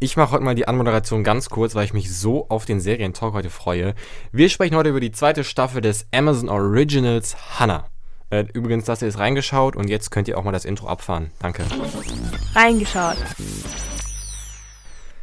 Ich 0.00 0.16
mache 0.16 0.30
heute 0.30 0.44
mal 0.44 0.54
die 0.54 0.68
Anmoderation 0.68 1.24
ganz 1.24 1.50
kurz, 1.50 1.74
weil 1.74 1.84
ich 1.84 1.92
mich 1.92 2.16
so 2.16 2.46
auf 2.50 2.64
den 2.64 2.78
Serientalk 2.78 3.34
heute 3.34 3.50
freue. 3.50 3.96
Wir 4.30 4.48
sprechen 4.48 4.76
heute 4.76 4.90
über 4.90 5.00
die 5.00 5.10
zweite 5.10 5.42
Staffel 5.42 5.80
des 5.80 6.06
Amazon 6.14 6.48
Originals 6.48 7.58
Hannah. 7.58 7.86
Äh, 8.30 8.44
übrigens, 8.52 8.84
das 8.84 9.00
hier 9.00 9.08
ist 9.08 9.18
reingeschaut 9.18 9.74
und 9.74 9.88
jetzt 9.88 10.12
könnt 10.12 10.28
ihr 10.28 10.38
auch 10.38 10.44
mal 10.44 10.52
das 10.52 10.64
Intro 10.64 10.86
abfahren. 10.86 11.32
Danke. 11.40 11.64
Reingeschaut. 12.54 13.16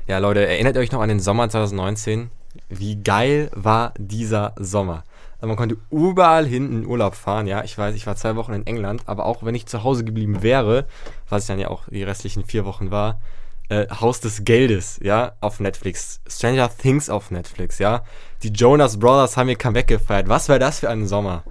Ja, 0.07 0.17
Leute, 0.17 0.45
erinnert 0.45 0.75
ihr 0.75 0.81
euch 0.81 0.91
noch 0.91 0.99
an 0.99 1.07
den 1.07 1.21
Sommer 1.21 1.47
2019? 1.47 2.29
Wie 2.67 3.01
geil 3.01 3.49
war 3.53 3.93
dieser 3.97 4.55
Sommer? 4.57 5.05
Also 5.35 5.47
man 5.47 5.55
konnte 5.55 5.77
überall 5.89 6.45
hin 6.45 6.69
in 6.81 6.85
Urlaub 6.85 7.15
fahren, 7.15 7.47
ja. 7.47 7.63
Ich 7.63 7.77
weiß, 7.77 7.95
ich 7.95 8.05
war 8.07 8.17
zwei 8.17 8.35
Wochen 8.35 8.51
in 8.51 8.67
England, 8.67 9.03
aber 9.05 9.25
auch 9.25 9.43
wenn 9.43 9.55
ich 9.55 9.67
zu 9.67 9.83
Hause 9.85 10.03
geblieben 10.03 10.43
wäre, 10.43 10.85
was 11.29 11.43
ich 11.43 11.47
dann 11.47 11.59
ja 11.59 11.69
auch 11.69 11.83
die 11.87 12.03
restlichen 12.03 12.43
vier 12.43 12.65
Wochen 12.65 12.91
war, 12.91 13.21
äh, 13.69 13.87
Haus 13.89 14.19
des 14.19 14.45
Geldes, 14.45 14.99
ja, 15.01 15.33
auf 15.41 15.59
Netflix. 15.59 16.21
Stranger 16.27 16.69
Things 16.75 17.09
auf 17.09 17.31
Netflix, 17.31 17.79
ja. 17.79 18.03
Die 18.43 18.49
Jonas 18.49 18.99
Brothers 18.99 19.37
haben 19.37 19.49
ihr 19.49 19.57
Comeback 19.57 19.87
gefeiert. 19.87 20.29
Was 20.29 20.49
wäre 20.49 20.59
das 20.59 20.79
für 20.79 20.89
ein 20.89 21.07
Sommer? 21.07 21.43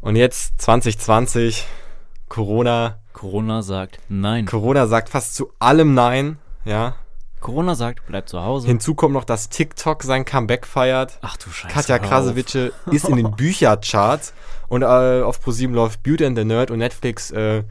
Und 0.00 0.16
jetzt 0.16 0.60
2020, 0.60 1.66
Corona. 2.28 2.98
Corona 3.12 3.62
sagt 3.62 3.98
nein. 4.08 4.46
Corona 4.46 4.86
sagt 4.86 5.08
fast 5.08 5.34
zu 5.34 5.52
allem 5.58 5.94
Nein, 5.94 6.38
ja. 6.64 6.94
Corona 7.40 7.74
sagt, 7.74 8.04
bleib 8.06 8.28
zu 8.28 8.42
Hause. 8.42 8.66
Hinzu 8.66 8.94
kommt 8.94 9.14
noch, 9.14 9.24
dass 9.24 9.48
TikTok 9.48 10.02
sein 10.02 10.24
Comeback 10.24 10.66
feiert. 10.66 11.18
Ach 11.22 11.36
du 11.36 11.50
Scheiße. 11.50 11.72
Katja. 11.72 11.98
Krasowitsche 11.98 12.72
ist 12.90 13.08
in 13.08 13.16
den 13.16 13.30
Büchercharts 13.36 14.32
und 14.68 14.82
äh, 14.82 15.22
auf 15.22 15.40
ProSieben 15.40 15.74
läuft 15.74 16.02
Beauty 16.02 16.26
and 16.26 16.36
the 16.36 16.44
Nerd 16.44 16.70
und 16.70 16.78
Netflix 16.78 17.30
äh, 17.30 17.62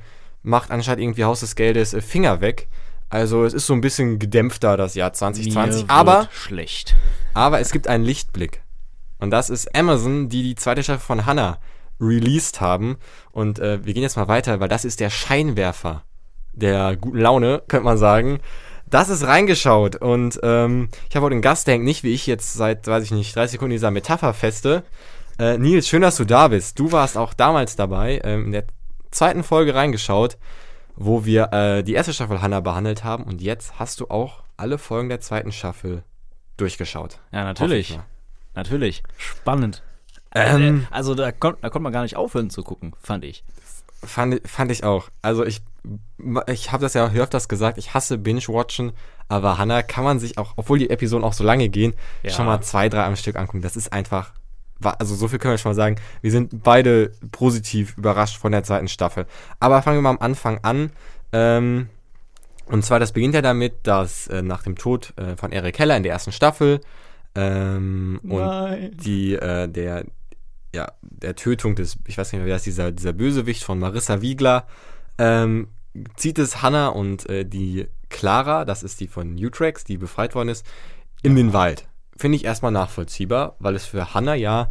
macht 0.41 0.71
anscheinend 0.71 1.03
irgendwie 1.03 1.25
Haus 1.25 1.41
des 1.41 1.55
Geldes 1.55 1.93
äh, 1.93 2.01
Finger 2.01 2.39
weg. 2.41 2.67
Also 3.09 3.45
es 3.45 3.53
ist 3.53 3.65
so 3.67 3.73
ein 3.73 3.81
bisschen 3.81 4.19
gedämpfter 4.19 4.75
das 4.77 4.95
Jahr 4.95 5.13
2020, 5.13 5.83
Mir 5.83 5.89
aber 5.89 6.27
schlecht. 6.31 6.95
aber 7.33 7.59
es 7.59 7.71
gibt 7.71 7.87
einen 7.87 8.03
Lichtblick. 8.03 8.61
Und 9.19 9.31
das 9.31 9.49
ist 9.49 9.73
Amazon, 9.75 10.29
die 10.29 10.43
die 10.43 10.55
zweite 10.55 10.83
Staffel 10.83 10.99
von 11.05 11.25
Hannah 11.25 11.57
released 11.99 12.61
haben. 12.61 12.97
Und 13.31 13.59
äh, 13.59 13.83
wir 13.85 13.93
gehen 13.93 14.03
jetzt 14.03 14.17
mal 14.17 14.27
weiter, 14.27 14.59
weil 14.59 14.67
das 14.67 14.85
ist 14.85 14.99
der 14.99 15.09
Scheinwerfer 15.09 16.03
der 16.53 16.95
guten 16.97 17.17
Laune, 17.19 17.63
könnte 17.67 17.85
man 17.85 17.97
sagen. 17.97 18.39
Das 18.89 19.09
ist 19.09 19.25
reingeschaut 19.25 19.97
und 19.97 20.39
ähm, 20.43 20.87
ich 21.09 21.15
habe 21.15 21.25
heute 21.25 21.33
einen 21.33 21.41
Gast, 21.41 21.67
der 21.67 21.73
hängt 21.73 21.83
nicht 21.83 22.03
wie 22.03 22.13
ich 22.13 22.25
jetzt 22.25 22.53
seit, 22.53 22.87
weiß 22.87 23.03
ich 23.03 23.11
nicht, 23.11 23.35
30 23.35 23.53
Sekunden 23.53 23.71
dieser 23.71 23.91
Metapher 23.91 24.33
feste. 24.33 24.83
Äh, 25.39 25.57
Nils, 25.57 25.89
schön, 25.89 26.01
dass 26.01 26.15
du 26.15 26.23
da 26.23 26.47
bist. 26.47 26.79
Du 26.79 26.91
warst 26.93 27.17
auch 27.17 27.33
damals 27.33 27.75
dabei, 27.75 28.21
ähm, 28.23 28.45
in 28.45 28.51
der 28.53 28.63
zweiten 29.11 29.43
Folge 29.43 29.75
reingeschaut, 29.75 30.37
wo 30.97 31.23
wir 31.25 31.53
äh, 31.53 31.83
die 31.83 31.93
erste 31.93 32.13
Staffel 32.13 32.41
Hannah 32.41 32.59
behandelt 32.59 33.03
haben 33.03 33.23
und 33.23 33.41
jetzt 33.41 33.79
hast 33.79 33.99
du 34.01 34.07
auch 34.09 34.43
alle 34.57 34.77
Folgen 34.77 35.09
der 35.09 35.21
zweiten 35.21 35.51
Staffel 35.51 36.03
durchgeschaut. 36.57 37.19
Ja, 37.31 37.43
natürlich. 37.43 37.99
Natürlich. 38.55 39.03
Spannend. 39.17 39.83
Ähm, 40.33 40.87
Also 40.91 41.15
da, 41.15 41.31
kon 41.31 41.55
da 41.61 41.69
konnte 41.69 41.83
man 41.83 41.93
gar 41.93 42.01
nicht 42.03 42.15
aufhören 42.17 42.49
zu 42.49 42.63
gucken, 42.63 42.93
fand 43.01 43.23
ich. 43.23 43.43
Fand, 44.03 44.41
fand 44.47 44.71
ich 44.71 44.83
auch. 44.83 45.09
Also 45.21 45.45
ich, 45.45 45.61
ich 46.47 46.71
habe 46.71 46.81
das 46.81 46.93
ja 46.93 47.07
öfters 47.07 47.47
gesagt, 47.47 47.77
ich 47.77 47.93
hasse 47.93 48.17
Binge-Watchen, 48.17 48.91
aber 49.27 49.57
Hannah 49.57 49.83
kann 49.83 50.03
man 50.03 50.19
sich 50.19 50.37
auch, 50.37 50.53
obwohl 50.55 50.79
die 50.79 50.89
Episoden 50.89 51.23
auch 51.23 51.33
so 51.33 51.43
lange 51.43 51.69
gehen, 51.69 51.93
Ja. 52.23 52.31
schon 52.31 52.45
mal 52.45 52.61
zwei, 52.61 52.89
drei 52.89 53.03
am 53.05 53.15
Stück 53.15 53.35
angucken. 53.35 53.61
Das 53.61 53.75
ist 53.75 53.93
einfach, 53.93 54.31
also 54.81 55.15
so 55.15 55.27
viel 55.27 55.39
können 55.39 55.53
wir 55.53 55.57
schon 55.57 55.71
mal 55.71 55.75
sagen. 55.75 55.95
Wir 56.21 56.31
sind 56.31 56.63
beide 56.63 57.11
positiv 57.31 57.97
überrascht 57.97 58.37
von 58.37 58.51
der 58.51 58.63
zweiten 58.63 58.87
Staffel. 58.87 59.25
Aber 59.59 59.81
fangen 59.81 59.97
wir 59.97 60.01
mal 60.01 60.11
am 60.11 60.19
Anfang 60.19 60.59
an. 60.63 60.91
Ähm, 61.31 61.89
und 62.65 62.83
zwar, 62.83 62.99
das 62.99 63.13
beginnt 63.13 63.33
ja 63.33 63.41
damit, 63.41 63.75
dass 63.83 64.27
äh, 64.27 64.41
nach 64.41 64.63
dem 64.63 64.75
Tod 64.75 65.13
äh, 65.17 65.35
von 65.35 65.51
Eric 65.51 65.79
Heller 65.79 65.97
in 65.97 66.03
der 66.03 66.11
ersten 66.11 66.31
Staffel 66.31 66.81
ähm, 67.35 68.19
und 68.23 68.39
Nein. 68.39 68.91
die, 68.97 69.35
äh, 69.35 69.67
der, 69.67 70.05
ja, 70.75 70.91
der 71.01 71.35
Tötung 71.35 71.75
des, 71.75 71.97
ich 72.07 72.17
weiß 72.17 72.31
nicht 72.31 72.39
mehr, 72.39 72.47
wer 72.47 72.55
ist 72.57 72.65
dieser, 72.65 72.91
dieser 72.91 73.13
Bösewicht 73.13 73.63
von 73.63 73.79
Marissa 73.79 74.21
Wiegler, 74.21 74.67
ähm, 75.17 75.69
zieht 76.15 76.39
es 76.39 76.61
Hannah 76.61 76.89
und 76.89 77.29
äh, 77.29 77.45
die 77.45 77.87
Clara, 78.09 78.65
das 78.65 78.83
ist 78.83 78.99
die 78.99 79.07
von 79.07 79.33
Utrex, 79.37 79.83
die 79.83 79.97
befreit 79.97 80.35
worden 80.35 80.49
ist, 80.49 80.65
in 81.23 81.35
den 81.35 81.53
Wald. 81.53 81.87
Finde 82.17 82.35
ich 82.35 82.45
erstmal 82.45 82.71
nachvollziehbar, 82.71 83.55
weil 83.59 83.75
es 83.75 83.85
für 83.85 84.13
Hannah 84.13 84.35
ja 84.35 84.69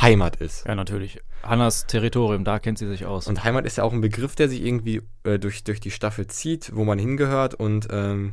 Heimat 0.00 0.36
ist. 0.36 0.66
Ja, 0.66 0.74
natürlich. 0.74 1.20
Hannas 1.42 1.86
Territorium, 1.86 2.42
da 2.44 2.58
kennt 2.58 2.78
sie 2.78 2.88
sich 2.88 3.06
aus. 3.06 3.28
Und 3.28 3.44
Heimat 3.44 3.64
ist 3.66 3.76
ja 3.78 3.84
auch 3.84 3.92
ein 3.92 4.00
Begriff, 4.00 4.34
der 4.34 4.48
sich 4.48 4.62
irgendwie 4.62 5.02
äh, 5.24 5.38
durch, 5.38 5.62
durch 5.62 5.78
die 5.80 5.90
Staffel 5.92 6.26
zieht, 6.26 6.74
wo 6.74 6.84
man 6.84 6.98
hingehört 6.98 7.54
und 7.54 7.86
ähm, 7.90 8.32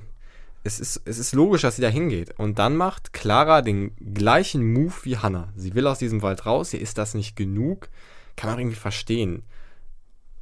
es, 0.63 0.79
ist, 0.79 1.01
es 1.05 1.19
ist 1.19 1.33
logisch, 1.33 1.61
dass 1.61 1.75
sie 1.75 1.81
da 1.81 1.89
hingeht. 1.89 2.39
Und 2.39 2.57
dann 2.57 2.75
macht 2.75 3.13
Clara 3.13 3.61
den 3.61 3.95
gleichen 4.13 4.73
Move 4.73 4.93
wie 5.03 5.17
Hannah. 5.17 5.51
Sie 5.55 5.75
will 5.75 5.85
aus 5.85 5.99
diesem 5.99 6.21
Wald 6.21 6.45
raus, 6.45 6.73
ihr 6.73 6.81
ist 6.81 6.97
das 6.97 7.13
nicht 7.13 7.35
genug. 7.35 7.89
Kann 8.35 8.49
man 8.49 8.59
irgendwie 8.59 8.77
verstehen. 8.77 9.43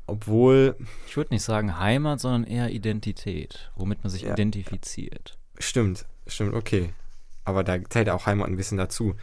Obwohl, 0.07 0.75
ich 1.07 1.17
würde 1.17 1.33
nicht 1.33 1.43
sagen 1.43 1.79
Heimat, 1.79 2.19
sondern 2.19 2.43
eher 2.43 2.69
Identität, 2.69 3.71
womit 3.75 4.03
man 4.03 4.11
sich 4.11 4.23
Ja. 4.23 4.33
identifiziert. 4.33 5.37
stimmt, 5.57 6.05
stimmt, 6.27 6.53
okay. 6.53 6.93
Aber 7.43 7.63
da 7.63 7.77
zählt 7.89 8.09
auch 8.09 8.25
Heimat 8.25 8.47
ein 8.47 8.57
bisschen 8.57 8.77
dazu. 8.77 9.15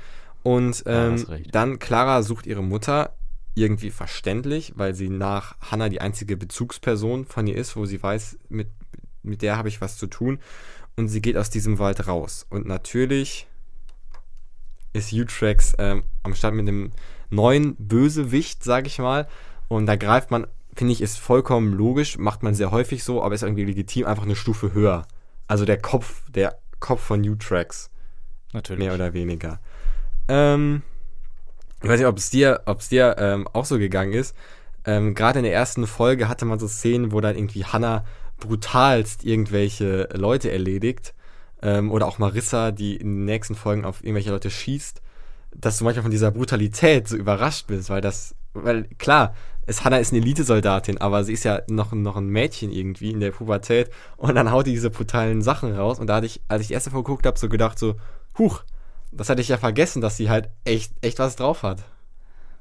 Und 0.43 0.85
Ja, 0.87 1.09
ähm, 1.09 1.15
recht. 1.29 1.55
dann 1.55 1.79
Clara 1.79 2.23
sucht 2.23 2.47
ihre 2.47 2.63
Mutter 2.63 3.15
irgendwie 3.55 3.91
verständlich, 3.91 4.73
weil 4.77 4.95
sie 4.95 5.09
nach 5.09 5.57
Hannah 5.61 5.89
die 5.89 6.01
einzige 6.01 6.37
Bezugsperson 6.37 7.25
von 7.25 7.47
ihr 7.47 7.57
ist, 7.57 7.77
wo 7.77 7.87
sie 7.87 8.03
weiß, 8.03 8.39
mit, 8.49 8.69
mit 9.23 9.43
der 9.43 9.57
habe 9.57 9.69
ich 9.69 9.81
was 9.81 9.97
zu 9.97 10.07
tun. 10.07 10.39
Und 10.97 11.09
sie 11.09 11.21
geht 11.23 11.37
aus 11.37 11.51
diesem 11.51 11.79
Wald 11.79 12.07
raus. 12.07 12.47
Und 12.51 12.67
natürlich 12.67 13.47
ist 14.93 15.13
Utrex 15.13 15.75
ähm, 15.79 16.03
am 16.23 16.35
Start 16.35 16.55
mit 16.55 16.69
einem 16.69 16.93
neuen 17.31 17.77
Bösewicht, 17.77 18.65
sage 18.65 18.87
ich 18.87 18.99
mal. 18.99 19.29
Und 19.69 19.87
da 19.87 19.97
greift 19.97 20.31
man, 20.31 20.47
finde 20.75 20.93
ich, 20.93 21.01
ist 21.01 21.19
vollkommen 21.19 21.73
logisch, 21.73 22.19
macht 22.19 22.43
man 22.43 22.55
sehr 22.55 22.71
häufig 22.71 23.05
so, 23.05 23.23
aber 23.23 23.35
ist 23.35 23.43
irgendwie 23.43 23.65
legitim, 23.65 24.07
einfach 24.07 24.25
eine 24.25 24.37
Stufe 24.37 24.73
höher. 24.73 25.07
Also 25.47 25.65
der 25.65 25.81
Kopf, 25.81 26.23
der 26.31 26.59
Kopf 26.81 27.03
von 27.03 27.21
Utrex, 27.21 27.91
Natürlich. 28.53 28.85
mehr 28.85 28.95
oder 28.95 29.13
weniger. 29.13 29.61
Ähm, 30.29 30.83
ich 31.83 31.89
weiß 31.89 31.99
nicht, 31.99 32.09
ob 32.09 32.19
es 32.19 32.31
dir, 32.31 32.63
ob 32.67 32.81
es 32.81 32.89
dir 32.89 33.17
ähm, 33.19 33.47
auch 33.53 33.65
so 33.65 33.79
gegangen 33.79 34.13
ist. 34.13 34.35
Ähm, 34.85 35.15
Gerade 35.15 35.41
in 35.41 35.45
der 35.45 35.53
ersten 35.55 35.87
Folge 35.87 36.29
hatte 36.29 36.45
man 36.45 36.59
so 36.59 36.67
Szenen, 36.67 37.13
wo 37.13 37.21
dann 37.21 37.37
irgendwie 37.37 37.65
Hannah 37.65 38.05
brutalst 38.39 39.25
irgendwelche 39.25 40.09
Leute 40.13 40.51
erledigt. 40.51 41.15
Ähm, 41.61 41.91
oder 41.91 42.07
auch 42.07 42.19
Marissa, 42.19 42.71
die 42.71 42.97
in 42.97 43.19
den 43.19 43.25
nächsten 43.25 43.55
Folgen 43.55 43.85
auf 43.85 44.03
irgendwelche 44.03 44.31
Leute 44.31 44.51
schießt. 44.51 45.03
Dass 45.55 45.79
du 45.79 45.85
manchmal 45.85 46.03
von 46.03 46.11
dieser 46.11 46.31
Brutalität 46.31 47.09
so 47.09 47.17
überrascht 47.17 47.67
bist, 47.67 47.91
weil 47.91 48.01
das, 48.01 48.35
weil 48.55 48.85
klar, 48.99 49.35
es, 49.69 49.85
Hannah 49.85 49.99
ist 49.99 50.13
eine 50.13 50.23
Elitesoldatin, 50.23 50.99
aber 50.99 51.25
sie 51.25 51.35
ist 51.35 51.45
ja 51.45 51.61
noch, 51.69 51.93
noch 51.93 52.17
ein 52.17 52.29
Mädchen 52.29 52.73
irgendwie 52.73 53.11
in 53.11 53.21
der 53.21 53.33
Pubertät 53.33 53.91
und 54.17 54.35
dann 54.35 54.51
haut 54.51 54.67
die 54.67 54.73
diese 54.73 54.91
brutalen 54.91 55.43
Sachen 55.43 55.75
raus 55.75 55.99
und 55.99 56.07
da 56.07 56.17
hatte 56.17 56.27
ich, 56.27 56.41
als 56.49 56.63
ich 56.63 56.69
die 56.69 56.75
erste 56.75 56.91
geguckt 56.91 57.27
habe, 57.27 57.39
so 57.39 57.49
gedacht 57.49 57.79
so, 57.79 57.97
huch, 58.39 58.63
das 59.13 59.29
hatte 59.29 59.41
ich 59.41 59.49
ja 59.49 59.57
vergessen, 59.59 60.01
dass 60.01 60.17
sie 60.17 60.31
halt 60.31 60.49
echt, 60.65 60.93
echt 61.03 61.19
was 61.19 61.37
drauf 61.37 61.63
hat. 61.63 61.85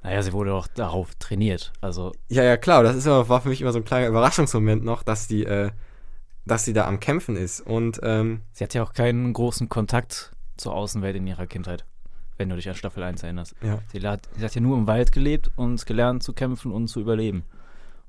Naja, 0.03 0.21
sie 0.21 0.31
wurde 0.33 0.53
auch 0.53 0.67
darauf 0.67 1.15
trainiert. 1.15 1.73
Also, 1.81 2.13
Ja, 2.29 2.43
ja, 2.43 2.55
klar, 2.57 2.83
das 2.83 2.95
ist 2.95 3.05
immer, 3.05 3.27
war 3.29 3.41
für 3.41 3.49
mich 3.49 3.61
immer 3.61 3.73
so 3.73 3.79
ein 3.79 3.85
kleiner 3.85 4.07
Überraschungsmoment 4.07 4.83
noch, 4.83 5.03
dass 5.03 5.27
die, 5.27 5.43
äh, 5.43 5.71
dass 6.45 6.63
sie 6.65 6.73
da 6.73 6.85
am 6.87 6.99
Kämpfen 6.99 7.35
ist. 7.35 7.59
Und 7.61 7.99
ähm, 8.03 8.41
sie 8.53 8.63
hat 8.63 8.73
ja 8.73 8.83
auch 8.83 8.93
keinen 8.93 9.33
großen 9.33 9.67
Kontakt 9.69 10.31
zur 10.55 10.73
Außenwelt 10.73 11.15
in 11.17 11.27
ihrer 11.27 11.45
Kindheit, 11.47 11.83
wenn 12.37 12.47
du 12.49 12.55
dich 12.55 12.69
an 12.69 12.75
Staffel 12.75 13.03
1 13.03 13.23
erinnerst. 13.23 13.55
ja, 13.61 13.79
Sie 13.91 13.99
hat, 14.07 14.29
sie 14.37 14.45
hat 14.45 14.55
ja 14.55 14.61
nur 14.61 14.77
im 14.77 14.87
Wald 14.87 15.11
gelebt 15.11 15.51
und 15.57 15.85
gelernt 15.85 16.23
zu 16.23 16.31
kämpfen 16.33 16.71
und 16.71 16.87
zu 16.87 17.01
überleben. 17.01 17.43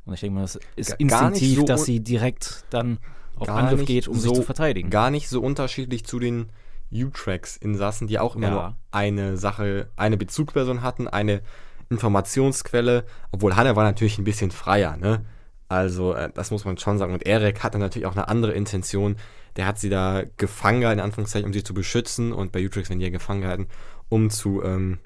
Und 0.07 0.15
ich 0.15 0.21
denke 0.21 0.37
mal, 0.37 0.43
das 0.43 0.59
ist 0.77 0.95
instinktiv, 0.99 1.59
so 1.59 1.65
dass 1.65 1.85
sie 1.85 2.01
direkt 2.01 2.65
dann 2.71 2.99
auf 3.37 3.49
Angriff 3.49 3.85
geht, 3.87 4.07
um 4.09 4.15
so- 4.15 4.29
sich 4.29 4.33
zu 4.35 4.43
verteidigen. 4.43 4.89
gar 4.91 5.11
nicht 5.11 5.29
so 5.29 5.41
unterschiedlich 5.43 6.05
zu 6.07 6.19
den 6.19 6.49
U-Tracks-Insassen, 6.93 8.07
die 8.07 8.19
auch 8.19 8.37
immer 8.37 8.47
Ja. 8.49 8.53
nur 8.53 8.77
eine 8.91 9.37
Sache, 9.37 9.89
eine 9.97 10.17
Bezugsperson 10.17 10.83
hatten, 10.83 11.09
eine 11.09 11.43
Informationsquelle, 11.91 13.05
obwohl 13.33 13.57
Hannah 13.57 13.77
war 13.77 13.85
natürlich 13.85 14.19
ein 14.19 14.25
bisschen 14.25 14.51
freier, 14.51 14.97
ne? 14.97 15.25
Also, 15.69 16.15
äh, 16.15 16.31
das 16.33 16.51
muss 16.51 16.65
man 16.65 16.79
schon 16.79 16.97
sagen. 16.99 17.13
Und 17.13 17.27
Eric 17.27 17.63
hatte 17.63 17.79
natürlich 17.79 18.07
auch 18.07 18.17
eine 18.17 18.29
andere 18.29 18.53
Intention. 18.53 19.17
Der 19.57 19.67
hat 19.67 19.79
sie 19.79 19.91
da 19.91 20.23
gefangen, 20.39 20.81
gehalten, 20.81 21.01
in 21.01 21.05
Anführungszeichen, 21.05 21.47
um 21.47 21.53
sie 21.53 21.63
zu 21.65 21.75
beschützen. 21.75 22.33
Und 22.33 22.53
bei 22.53 22.65
Utrix 22.65 22.89
werden 22.89 23.01
die 23.01 23.05
ja 23.07 23.11
gefangen 23.11 23.43
gehalten, 23.43 23.67
um 24.09 24.31
zu, 24.31 24.63
ähm, 24.63 24.99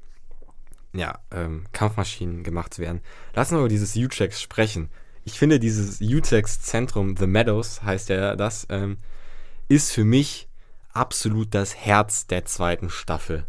ja, 0.92 1.18
ähm, 1.32 1.64
Kampfmaschinen 1.72 2.44
gemacht 2.44 2.74
zu 2.74 2.82
werden. 2.82 3.00
Lass 3.34 3.48
uns 3.48 3.52
mal 3.56 3.60
über 3.60 3.68
dieses 3.68 3.96
Utrex 3.96 4.40
sprechen. 4.40 4.88
Ich 5.24 5.38
finde, 5.38 5.58
dieses 5.58 6.00
Utrex-Zentrum, 6.00 7.16
The 7.16 7.26
Meadows 7.26 7.82
heißt 7.82 8.08
ja 8.10 8.36
das, 8.36 8.66
ähm, 8.70 8.98
ist 9.68 9.92
für 9.92 10.04
mich 10.04 10.48
absolut 10.92 11.54
das 11.54 11.74
Herz 11.76 12.26
der 12.26 12.44
zweiten 12.44 12.90
Staffel. 12.90 13.44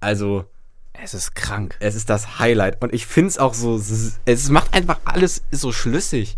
Also, 0.00 0.44
Es 0.92 1.14
ist 1.14 1.34
krank. 1.34 1.76
es 1.80 1.94
ist 1.94 2.10
das 2.10 2.38
Highlight. 2.38 2.82
Und 2.82 2.92
ich 2.94 3.06
finde 3.06 3.28
es 3.28 3.38
auch 3.38 3.54
so, 3.54 3.76
es 4.24 4.48
macht 4.48 4.74
einfach 4.74 5.00
alles 5.04 5.42
so 5.50 5.72
schlüssig. 5.72 6.36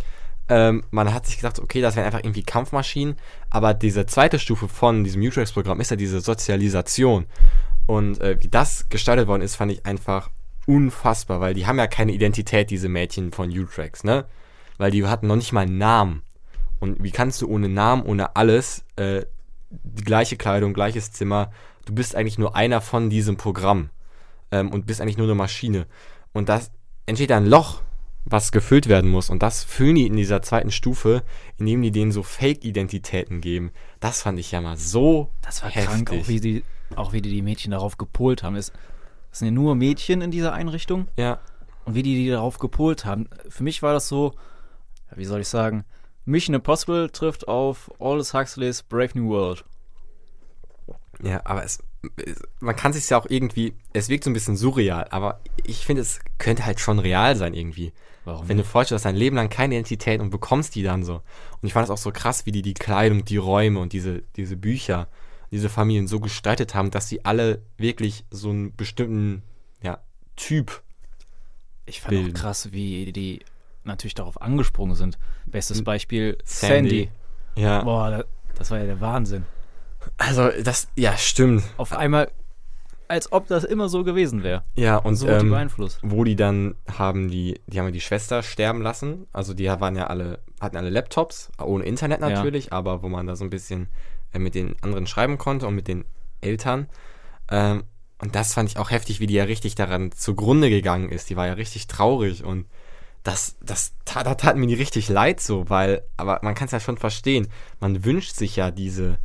ähm, 0.51 0.85
man 0.91 1.13
hat 1.13 1.27
sich 1.27 1.37
gedacht, 1.37 1.59
okay, 1.59 1.81
das 1.83 1.95
wären 1.95 2.07
einfach 2.07 2.21
irgendwie 2.21 2.43
Kampfmaschinen, 2.43 3.17
aber 3.51 3.75
diese 3.75 4.07
zweite 4.07 4.39
Stufe 4.39 4.67
von 4.67 5.05
diesem 5.05 5.21
Utrex-Programm 5.21 5.81
ist 5.81 5.91
ja 5.91 5.97
diese 5.97 6.21
Sozialisation. 6.21 7.27
Und 7.87 8.21
äh, 8.21 8.37
wie 8.41 8.49
das 8.49 8.89
gestaltet 8.89 9.29
worden 9.29 9.43
ist, 9.43 9.57
fand 9.57 9.73
ich 9.73 9.85
einfach 9.85 10.31
unfassbar, 10.67 11.41
weil 11.41 11.55
die 11.55 11.67
haben 11.67 11.79
ja 11.79 11.87
keine 11.87 12.13
Identität, 12.13 12.71
diese 12.71 12.89
Mädchen 12.89 13.33
von 13.33 13.51
Utrex, 13.51 14.05
ne? 14.05 14.25
Weil 14.79 14.91
die 14.91 15.05
hatten 15.07 15.27
noch 15.27 15.37
nicht 15.37 15.53
mal 15.53 15.63
einen 15.63 15.79
Namen. 15.79 16.23
Und 16.81 17.03
wie 17.03 17.11
kannst 17.11 17.43
du 17.43 17.49
ohne 17.49 17.69
Namen, 17.69 18.03
ohne 18.05 18.37
alles, 18.37 18.85
äh, 18.97 19.23
die 19.71 20.05
gleiche 20.05 20.37
Kleidung, 20.37 20.73
gleiches 20.73 21.13
Zimmer, 21.13 21.51
du 21.85 21.95
bist 21.95 22.15
eigentlich 22.15 22.39
nur 22.39 22.57
einer 22.57 22.81
von 22.81 23.11
diesem 23.11 23.37
Programm 23.37 23.91
ähm, 24.51 24.71
und 24.71 24.87
bist 24.87 25.01
eigentlich 25.01 25.19
nur 25.19 25.27
eine 25.27 25.35
Maschine. 25.35 25.87
Und 26.33 26.49
das 26.49 26.71
entsteht 27.07 27.33
ein 27.33 27.47
Loch, 27.47 27.83
was 28.25 28.53
gefüllt 28.53 28.89
werden 28.89 29.11
muss. 29.11 29.31
Und 29.31 29.43
das 29.43 29.65
füllen 29.65 29.95
die 29.97 30.07
in 30.07 30.17
dieser 30.17 30.43
zweiten 30.43 30.71
Stufe, 30.71 31.23
indem 31.57 31.83
die 31.83 31.91
denen 31.91 32.13
so 32.13 32.23
Fake-Identitäten 32.23 33.41
geben. 33.41 33.71
Das 34.01 34.23
fand 34.23 34.39
ich 34.39 34.53
ja 34.53 34.61
mal 34.61 34.77
so 34.77 35.31
Das 35.43 35.63
war 35.63 35.71
heftig. 35.71 36.07
krank, 36.07 36.13
auch 36.13 36.29
wie, 36.29 36.41
die, 36.41 36.65
auch 36.95 37.13
wie 37.13 37.23
die 37.23 37.31
die 37.31 37.43
Mädchen 37.43 37.71
darauf 37.71 37.97
gepolt 37.97 38.43
haben. 38.43 38.57
Es, 38.57 38.73
es 39.33 39.39
sind 39.39 39.49
ja 39.49 39.53
nur 39.53 39.75
Mädchen 39.75 40.21
in 40.21 40.31
dieser 40.31 40.53
Einrichtung 40.53 41.09
Ja, 41.17 41.39
und 41.85 41.95
wie 41.95 42.03
die 42.03 42.15
die 42.17 42.29
darauf 42.29 42.59
gepolt 42.59 43.05
haben. 43.05 43.29
Für 43.49 43.63
mich 43.63 43.83
war 43.83 43.95
das 43.95 44.09
so, 44.09 44.35
wie 45.15 45.25
soll 45.25 45.41
ich 45.41 45.49
sagen, 45.49 45.85
Mission 46.29 46.55
Impossible 46.55 47.09
trifft 47.11 47.49
auf 47.49 47.91
Aldous 47.99 48.35
Huxleys 48.35 48.83
Brave 48.83 49.11
New 49.15 49.31
World. 49.31 49.65
ja, 51.23 51.41
aber 51.45 51.65
es, 51.65 51.79
es 52.17 52.43
man 52.61 52.77
kann 52.77 52.93
sich 52.93 53.09
ja 53.09 53.19
auch 53.19 53.27
irgendwie, 53.29 53.73
es 53.95 54.11
wirkt 54.11 54.25
so 54.25 54.31
ein 54.31 54.35
bisschen 54.35 54.57
surreal, 54.57 55.07
aber 55.11 55.41
ich 55.65 55.87
finde, 55.87 56.03
es 56.03 56.21
könnte 56.37 56.67
halt 56.67 56.81
schon 56.81 56.99
real 56.99 57.35
sein 57.35 57.55
irgendwie. 57.55 57.93
Warum? 58.27 58.47
Wenn 58.47 58.59
du 58.59 58.65
vorstellst, 58.65 59.07
dein 59.07 59.17
Leben 59.17 59.37
lang 59.37 59.49
keine 59.49 59.75
Identität 59.75 60.21
und 60.21 60.29
bekommst 60.29 60.75
die 60.75 60.83
dann 60.83 61.03
so. 61.03 61.15
Und 61.15 61.67
ich 61.67 61.73
fand 61.73 61.85
das 61.89 61.91
auch 61.91 62.03
so 62.03 62.13
krass, 62.13 62.45
wie 62.45 62.53
die 62.53 62.63
die 62.63 62.75
Kleidung, 62.75 63.25
die 63.25 63.39
Räume 63.39 63.81
und 63.81 63.95
diese, 63.95 64.23
diese 64.37 64.59
Bücher, 64.59 65.09
diese 65.51 65.71
Familien 65.71 66.09
so 66.09 66.21
gestaltet 66.21 66.75
haben, 66.75 66.91
dass 66.91 67.09
sie 67.09 67.25
alle 67.25 67.63
wirklich 67.79 68.27
so 68.31 68.51
einen 68.51 68.77
bestimmten, 68.77 69.43
ja, 69.83 69.99
Typ. 70.37 70.83
ich 71.87 72.03
fand 72.03 72.11
bilden. 72.11 72.37
auch 72.37 72.41
krass, 72.41 72.71
wie 72.73 73.13
die 73.13 73.41
natürlich 73.85 74.15
darauf 74.15 74.41
angesprungen 74.43 74.95
sind. 74.95 75.19
Bestes 75.47 75.83
Beispiel 75.85 76.39
Sandy. 76.45 76.89
Sandy. 76.89 77.11
Ja. 77.57 77.83
Boah, 77.83 78.11
da- 78.11 78.25
das 78.57 78.71
war 78.71 78.79
ja 78.79 78.87
der 78.87 79.01
Wahnsinn. 79.01 79.45
Also, 80.17 80.49
das, 80.63 80.89
ja, 80.97 81.17
stimmt. 81.17 81.63
Auf 81.77 81.93
einmal, 81.93 82.31
als 83.09 83.33
ob 83.33 83.47
das 83.47 83.65
immer 83.65 83.89
so 83.89 84.05
gewesen 84.05 84.43
wäre. 84.43 84.65
Ja, 84.77 84.97
und 84.97 85.17
So 85.17 85.27
die 85.27 85.33
ähm, 85.33 85.51
beeinflusst. 85.51 85.99
wo 86.03 86.25
die 86.25 86.37
dann 86.37 86.75
haben 86.99 87.31
die, 87.31 87.61
die 87.67 87.79
haben 87.79 87.87
ja 87.87 87.93
die 87.93 88.01
Schwester 88.01 88.43
sterben 88.43 88.83
lassen. 88.83 89.27
Also 89.33 89.55
die 89.55 89.67
waren 89.67 89.97
ja 89.97 90.07
alle, 90.09 90.41
hatten 90.61 90.77
alle 90.77 90.91
Laptops, 90.91 91.51
ohne 91.63 91.85
Internet 91.85 92.21
Ja. 92.21 92.29
natürlich, 92.31 92.73
aber 92.73 93.03
wo 93.03 93.09
man 93.09 93.27
da 93.27 93.35
so 93.37 93.45
ein 93.45 93.51
bisschen 93.51 93.89
äh, 94.33 94.39
mit 94.39 94.55
den 94.55 94.77
anderen 94.83 95.07
schreiben 95.07 95.39
konnte 95.39 95.67
und 95.67 95.75
mit 95.75 95.89
den 95.89 96.05
Eltern. 96.41 96.89
Ähm, 97.51 97.85
und 98.21 98.35
das 98.35 98.55
fand 98.55 98.69
ich 98.71 98.79
auch 98.79 98.91
heftig, 98.91 99.21
wie 99.21 99.27
die 99.27 99.35
ja 99.35 99.45
richtig 99.45 99.75
daran 99.75 100.11
zugrunde 100.13 100.69
gegangen 100.71 101.09
ist. 101.11 101.31
Die 101.31 101.37
war 101.37 101.47
ja 101.47 101.53
richtig 101.55 101.87
traurig 101.87 102.45
und 102.45 102.67
das, 103.31 103.57
das 103.61 103.93
tat, 104.05 104.27
da 104.27 104.35
tat 104.35 104.57
mir 104.57 104.67
die 104.67 104.75
richtig 104.75 105.09
leid 105.09 105.41
so, 105.41 105.69
weil, 105.71 106.03
aber 106.17 106.41
man 106.43 106.55
kann 106.55 106.67
es 106.67 106.73
ja 106.73 106.81
schon 106.81 106.97
verstehen. 106.99 107.49
Man 107.81 108.05
wünscht 108.05 108.35
sich 108.37 108.57
ja 108.57 108.71
diese, 108.71 109.19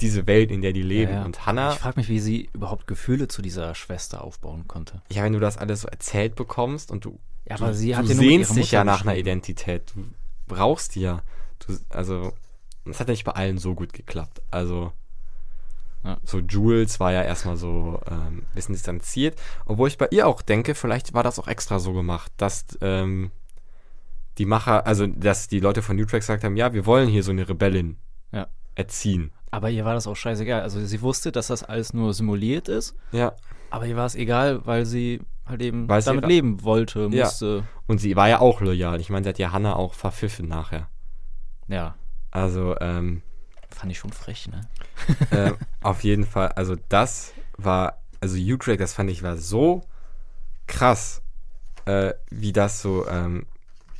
diese 0.00 0.26
Welt, 0.26 0.50
in 0.50 0.62
der 0.62 0.72
die 0.72 0.82
leben. 0.82 1.12
Ja, 1.12 1.18
ja. 1.20 1.24
Und 1.24 1.46
Hannah, 1.46 1.72
Ich 1.72 1.78
frage 1.78 2.00
mich, 2.00 2.08
wie 2.08 2.18
sie 2.20 2.48
überhaupt 2.52 2.86
Gefühle 2.86 3.28
zu 3.28 3.42
dieser 3.42 3.74
Schwester 3.74 4.24
aufbauen 4.24 4.66
konnte. 4.68 5.02
ja, 5.10 5.22
wenn 5.24 5.32
du 5.32 5.40
das 5.40 5.58
alles 5.58 5.82
so 5.82 5.88
erzählt 5.88 6.34
bekommst 6.34 6.90
und 6.90 7.04
du 7.04 7.18
Ja, 7.48 7.56
du, 7.56 7.64
aber 7.64 7.74
sie 7.74 7.90
du 7.90 7.96
hat 7.96 8.06
ja 8.06 8.14
nur 8.14 8.24
mit 8.24 8.30
sehnst 8.32 8.56
dich 8.56 8.72
ja 8.72 8.84
nach 8.84 9.02
einer. 9.02 9.16
Identität. 9.16 9.92
Du 9.94 10.04
brauchst 10.46 10.94
die 10.94 11.00
ja. 11.02 11.22
Du, 11.60 11.76
also, 11.90 12.32
das 12.84 12.98
hat 13.00 13.08
ja 13.08 13.12
nicht 13.12 13.24
bei 13.24 13.32
allen 13.32 13.58
so 13.58 13.74
gut 13.74 13.92
geklappt. 13.92 14.42
Also, 14.50 14.92
Ja. 16.04 16.18
so 16.24 16.40
Jules 16.40 16.98
war 16.98 17.12
ja 17.12 17.22
erstmal 17.22 17.56
so 17.56 18.00
ähm, 18.10 18.38
ein 18.38 18.46
bisschen 18.54 18.74
distanziert. 18.74 19.38
Obwohl 19.66 19.86
ich 19.88 19.98
bei 19.98 20.08
ihr 20.10 20.26
auch 20.26 20.42
denke, 20.42 20.74
vielleicht 20.74 21.14
war 21.14 21.22
das 21.22 21.38
auch 21.38 21.46
extra 21.46 21.78
so 21.78 21.92
gemacht, 21.92 22.32
dass 22.38 22.64
ähm, 22.80 23.30
die 24.38 24.46
Macher, 24.46 24.86
also 24.86 25.06
dass 25.06 25.48
die 25.48 25.60
Leute 25.60 25.82
von 25.82 25.98
Utrecht 25.98 26.22
gesagt 26.22 26.44
haben, 26.44 26.56
ja, 26.56 26.72
wir 26.72 26.86
wollen 26.86 27.08
hier 27.08 27.22
so 27.22 27.30
eine 27.32 27.48
Rebellin 27.48 27.96
Ja. 28.32 28.46
erziehen. 28.74 29.30
Aber 29.50 29.68
ihr 29.70 29.84
war 29.84 29.94
das 29.94 30.06
auch 30.06 30.16
scheißegal. 30.16 30.62
Also 30.62 30.82
sie 30.84 31.02
wusste, 31.02 31.30
dass 31.32 31.48
das 31.48 31.62
alles 31.62 31.92
nur 31.92 32.14
simuliert 32.14 32.68
ist, 32.68 32.94
Ja. 33.12 33.32
aber 33.70 33.86
ihr 33.86 33.96
war 33.96 34.06
es 34.06 34.14
egal, 34.14 34.64
weil 34.66 34.86
sie 34.86 35.20
halt 35.44 35.60
eben 35.60 35.88
Weil 35.88 36.02
damit 36.02 36.26
leben 36.26 36.62
wollte, 36.62 37.08
Ja. 37.12 37.24
musste. 37.24 37.64
Und 37.86 37.98
sie 37.98 38.16
war 38.16 38.28
ja 38.28 38.40
auch 38.40 38.60
loyal. 38.62 39.00
Ich 39.00 39.10
meine, 39.10 39.24
sie 39.24 39.28
hat 39.28 39.38
ja 39.38 39.52
Hannah 39.52 39.76
auch 39.76 39.92
verpfiffen 39.94 40.48
nachher. 40.48 40.88
Ja, 41.68 41.94
Also, 42.30 42.74
ähm, 42.80 43.20
fand 43.68 43.92
ich 43.92 43.98
schon 43.98 44.12
frech, 44.12 44.48
ne? 44.48 44.62
ähm, 45.32 45.56
auf 45.82 46.02
jeden 46.04 46.24
Fall, 46.24 46.48
also 46.48 46.76
das 46.88 47.32
war, 47.58 47.98
also 48.20 48.36
Utrecht, 48.38 48.80
das 48.80 48.94
fand 48.94 49.10
ich 49.10 49.22
war 49.22 49.36
so 49.36 49.82
krass, 50.66 51.22
äh, 51.84 52.14
wie 52.30 52.52
das 52.52 52.80
so 52.80 53.06
ähm, 53.08 53.46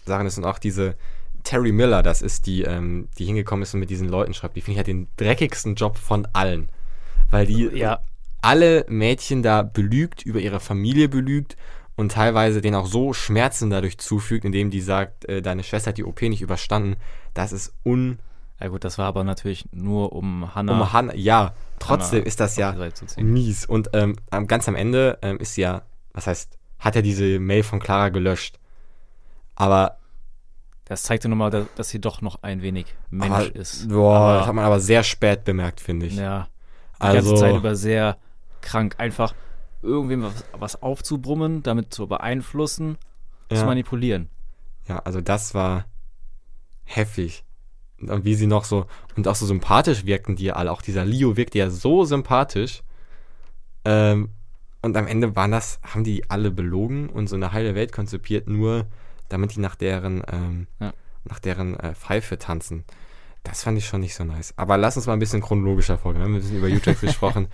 Sachen 0.04 0.26
ist 0.26 0.38
und 0.38 0.44
auch 0.44 0.58
diese 0.58 0.96
Terry 1.44 1.72
Miller, 1.72 2.02
das 2.02 2.22
ist 2.22 2.46
die, 2.46 2.62
ähm, 2.62 3.08
die 3.18 3.24
hingekommen 3.24 3.62
ist 3.62 3.74
und 3.74 3.80
mit 3.80 3.90
diesen 3.90 4.08
Leuten 4.08 4.34
schreibt, 4.34 4.56
die 4.56 4.60
finde 4.60 4.74
ich 4.74 4.78
hat 4.78 4.86
den 4.86 5.08
dreckigsten 5.16 5.74
Job 5.74 5.98
von 5.98 6.26
allen, 6.32 6.68
weil 7.30 7.46
die 7.46 7.64
Ja, 7.66 8.00
alle 8.42 8.84
Mädchen 8.88 9.42
da 9.42 9.62
belügt, 9.62 10.22
über 10.22 10.40
ihre 10.40 10.60
Familie 10.60 11.08
belügt 11.08 11.56
und 11.96 12.12
teilweise 12.12 12.60
denen 12.60 12.76
auch 12.76 12.86
so 12.86 13.12
Schmerzen 13.12 13.70
dadurch 13.70 13.98
zufügt, 13.98 14.44
indem 14.44 14.70
die 14.70 14.80
sagt, 14.80 15.24
äh, 15.26 15.42
deine 15.42 15.62
Schwester 15.62 15.90
hat 15.90 15.98
die 15.98 16.04
OP 16.04 16.22
nicht 16.22 16.42
überstanden. 16.42 16.96
Das 17.34 17.52
ist 17.52 17.72
un 17.84 18.18
ja 18.60 18.68
gut, 18.68 18.84
das 18.84 18.96
war 18.96 19.06
aber 19.06 19.24
natürlich 19.24 19.68
nur 19.72 20.12
um 20.12 20.54
Hannah 20.54 20.72
um 20.80 20.92
Hannah, 20.92 21.14
ja, 21.16 21.52
trotzdem 21.80 22.20
Hannah 22.20 22.28
ist 22.28 22.38
das 22.38 22.56
ja 22.56 22.76
mies. 23.16 23.66
Und 23.66 23.90
ähm, 23.92 24.14
ganz 24.46 24.68
am 24.68 24.76
Ende 24.76 25.18
ähm, 25.20 25.38
ist 25.38 25.54
sie 25.54 25.62
ja, 25.62 25.82
was 26.12 26.28
heißt, 26.28 26.58
hat 26.78 26.94
er 26.94 27.02
diese 27.02 27.40
Mail 27.40 27.64
von 27.64 27.80
Clara 27.80 28.10
gelöscht. 28.10 28.60
Aber, 29.54 29.98
Das 30.84 31.02
zeigte 31.02 31.28
nochmal, 31.28 31.50
dass, 31.50 31.66
dass 31.76 31.88
sie 31.88 32.00
doch 32.00 32.20
noch 32.22 32.42
ein 32.42 32.62
wenig 32.62 32.86
Mensch 33.10 33.32
aber 33.32 33.54
ist. 33.54 33.88
boah, 33.88 34.16
aber, 34.16 34.38
das 34.38 34.46
hat 34.46 34.54
man 34.54 34.64
aber 34.64 34.80
sehr 34.80 35.02
spät 35.02 35.44
bemerkt, 35.44 35.80
finde 35.80 36.06
ich. 36.06 36.16
ja, 36.16 36.48
die 36.96 37.02
also, 37.02 37.30
ganze 37.30 37.42
Zeit 37.42 37.56
über 37.56 37.76
sehr 37.76 38.16
krank. 38.60 38.94
Einfach 38.98 39.34
irgendwem 39.82 40.22
was, 40.22 40.44
was 40.52 40.82
aufzubrummen, 40.82 41.62
damit 41.62 41.92
zu 41.92 42.06
beeinflussen, 42.06 42.98
zu 43.48 43.56
ja, 43.56 43.64
manipulieren. 43.64 44.30
ja, 44.88 44.98
also 45.00 45.20
das 45.20 45.54
war 45.54 45.86
heftig. 46.84 47.44
Und 48.00 48.24
wie 48.24 48.34
sie 48.34 48.46
noch 48.46 48.64
so, 48.64 48.86
und 49.16 49.28
auch 49.28 49.34
so 49.36 49.46
sympathisch 49.46 50.04
wirkten 50.06 50.34
die 50.34 50.52
alle. 50.52 50.72
Auch 50.72 50.82
dieser 50.82 51.04
Leo 51.04 51.36
wirkte 51.36 51.58
ja 51.58 51.70
so 51.70 52.04
sympathisch. 52.04 52.82
Ähm, 53.84 54.30
und 54.82 54.96
am 54.96 55.06
Ende 55.06 55.36
waren 55.36 55.52
das, 55.52 55.78
haben 55.84 56.02
die 56.02 56.28
alle 56.28 56.50
belogen 56.50 57.08
und 57.08 57.28
so 57.28 57.36
eine 57.36 57.52
heile 57.52 57.76
Welt 57.76 57.92
konzipiert, 57.92 58.48
nur 58.48 58.86
damit 59.32 59.54
die 59.54 59.60
nach 59.60 59.74
deren, 59.74 60.22
ähm, 60.30 60.66
Ja. 60.80 60.92
nach 61.24 61.38
deren 61.38 61.78
äh, 61.78 61.94
Pfeife 61.94 62.38
tanzen. 62.38 62.84
Das 63.42 63.64
fand 63.64 63.76
ich 63.78 63.86
schon 63.86 64.00
nicht 64.00 64.14
so 64.14 64.24
nice. 64.24 64.54
Aber 64.56 64.76
lass 64.76 64.96
uns 64.96 65.06
mal 65.06 65.14
ein 65.14 65.18
bisschen 65.18 65.40
chronologischer 65.42 65.98
folgen. 65.98 66.20
Wir 66.20 66.24
haben 66.26 66.34
ein 66.34 66.40
bisschen 66.40 66.58
über 66.58 66.68
Utrecht 66.68 67.00
gesprochen. 67.00 67.48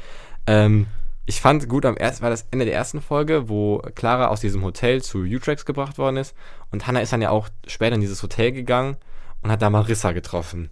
Ähm, 0.47 0.87
ich 1.25 1.41
fand 1.41 1.69
gut 1.69 1.85
am 1.85 1.97
ersten, 1.97 2.23
war 2.23 2.31
das 2.31 2.47
Ende 2.51 2.65
der 2.65 2.75
ersten 2.75 3.01
Folge, 3.03 3.49
wo 3.49 3.79
Clara 3.95 4.29
aus 4.29 4.41
diesem 4.41 4.63
Hotel 4.63 5.03
zu 5.03 5.19
Utrecht 5.21 5.67
gebracht 5.67 5.99
worden 5.99 6.17
ist. 6.17 6.35
Und 6.71 6.87
Hannah 6.87 7.01
ist 7.01 7.13
dann 7.13 7.23
ja 7.23 7.31
auch 7.31 7.49
später 7.67 7.95
in 7.95 8.01
dieses 8.01 8.23
Hotel 8.23 8.53
gegangen 8.53 8.97
und 9.43 9.51
hat 9.51 9.61
da 9.63 9.71
Marissa 9.71 10.13
getroffen. 10.13 10.71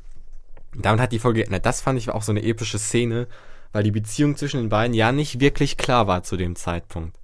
Damit 0.75 1.01
hat 1.01 1.13
die 1.13 1.19
Folge 1.19 1.41
geendet. 1.43 1.65
Das 1.67 1.81
fand 1.81 1.99
ich 1.99 2.11
auch 2.11 2.23
so 2.23 2.33
eine 2.33 2.43
epische 2.43 2.79
Szene, 2.79 3.29
weil 3.73 3.83
die 3.83 3.91
Beziehung 3.91 4.37
zwischen 4.37 4.61
den 4.61 4.69
beiden 4.71 4.95
ja 4.95 5.13
nicht 5.13 5.41
wirklich 5.41 5.77
klar 5.77 6.07
war 6.07 6.23
zu 6.23 6.37
dem 6.37 6.57
Zeitpunkt. 6.57 7.17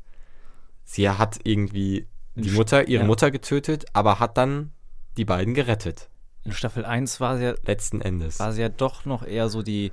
Sie 0.85 1.09
hat 1.09 1.41
irgendwie 1.45 2.07
die 2.35 2.51
Mutter, 2.51 2.89
ihre 2.89 3.03
ja. 3.03 3.07
Mutter 3.07 3.31
getötet, 3.31 3.85
aber 3.93 4.19
hat 4.21 4.37
dann 4.37 4.73
die 5.17 5.25
beiden 5.25 5.55
gerettet. 5.55 6.09
In 6.45 6.53
Staffel 6.53 6.85
1 6.85 7.21
war 7.21 7.37
sie 7.37 7.45
ja, 7.45 7.55
Letzten 7.65 8.01
Endes. 8.01 8.41
war 8.41 8.53
sie 8.53 8.63
ja 8.63 8.69
doch 8.69 9.05
noch 9.05 9.23
eher 9.23 9.49
so 9.49 9.63
die 9.63 9.93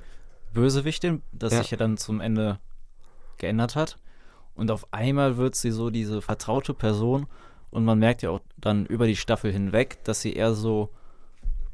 Bösewichtin, 0.52 1.22
das 1.32 1.52
Ja. 1.52 1.58
sich 1.62 1.70
ja 1.70 1.76
dann 1.76 1.96
zum 1.96 2.20
Ende 2.20 2.58
geändert 3.36 3.76
hat. 3.76 3.98
Und 4.54 4.70
auf 4.70 4.86
einmal 4.92 5.36
wird 5.36 5.54
sie 5.54 5.70
so 5.70 5.90
diese 5.90 6.20
vertraute 6.22 6.74
Person 6.74 7.26
und 7.70 7.84
man 7.84 7.98
merkt 7.98 8.22
ja 8.22 8.30
auch 8.30 8.40
dann 8.56 8.84
über 8.86 9.06
die 9.06 9.16
Staffel 9.16 9.52
hinweg, 9.52 10.02
dass 10.04 10.20
sie 10.22 10.32
eher 10.34 10.54
so 10.54 10.90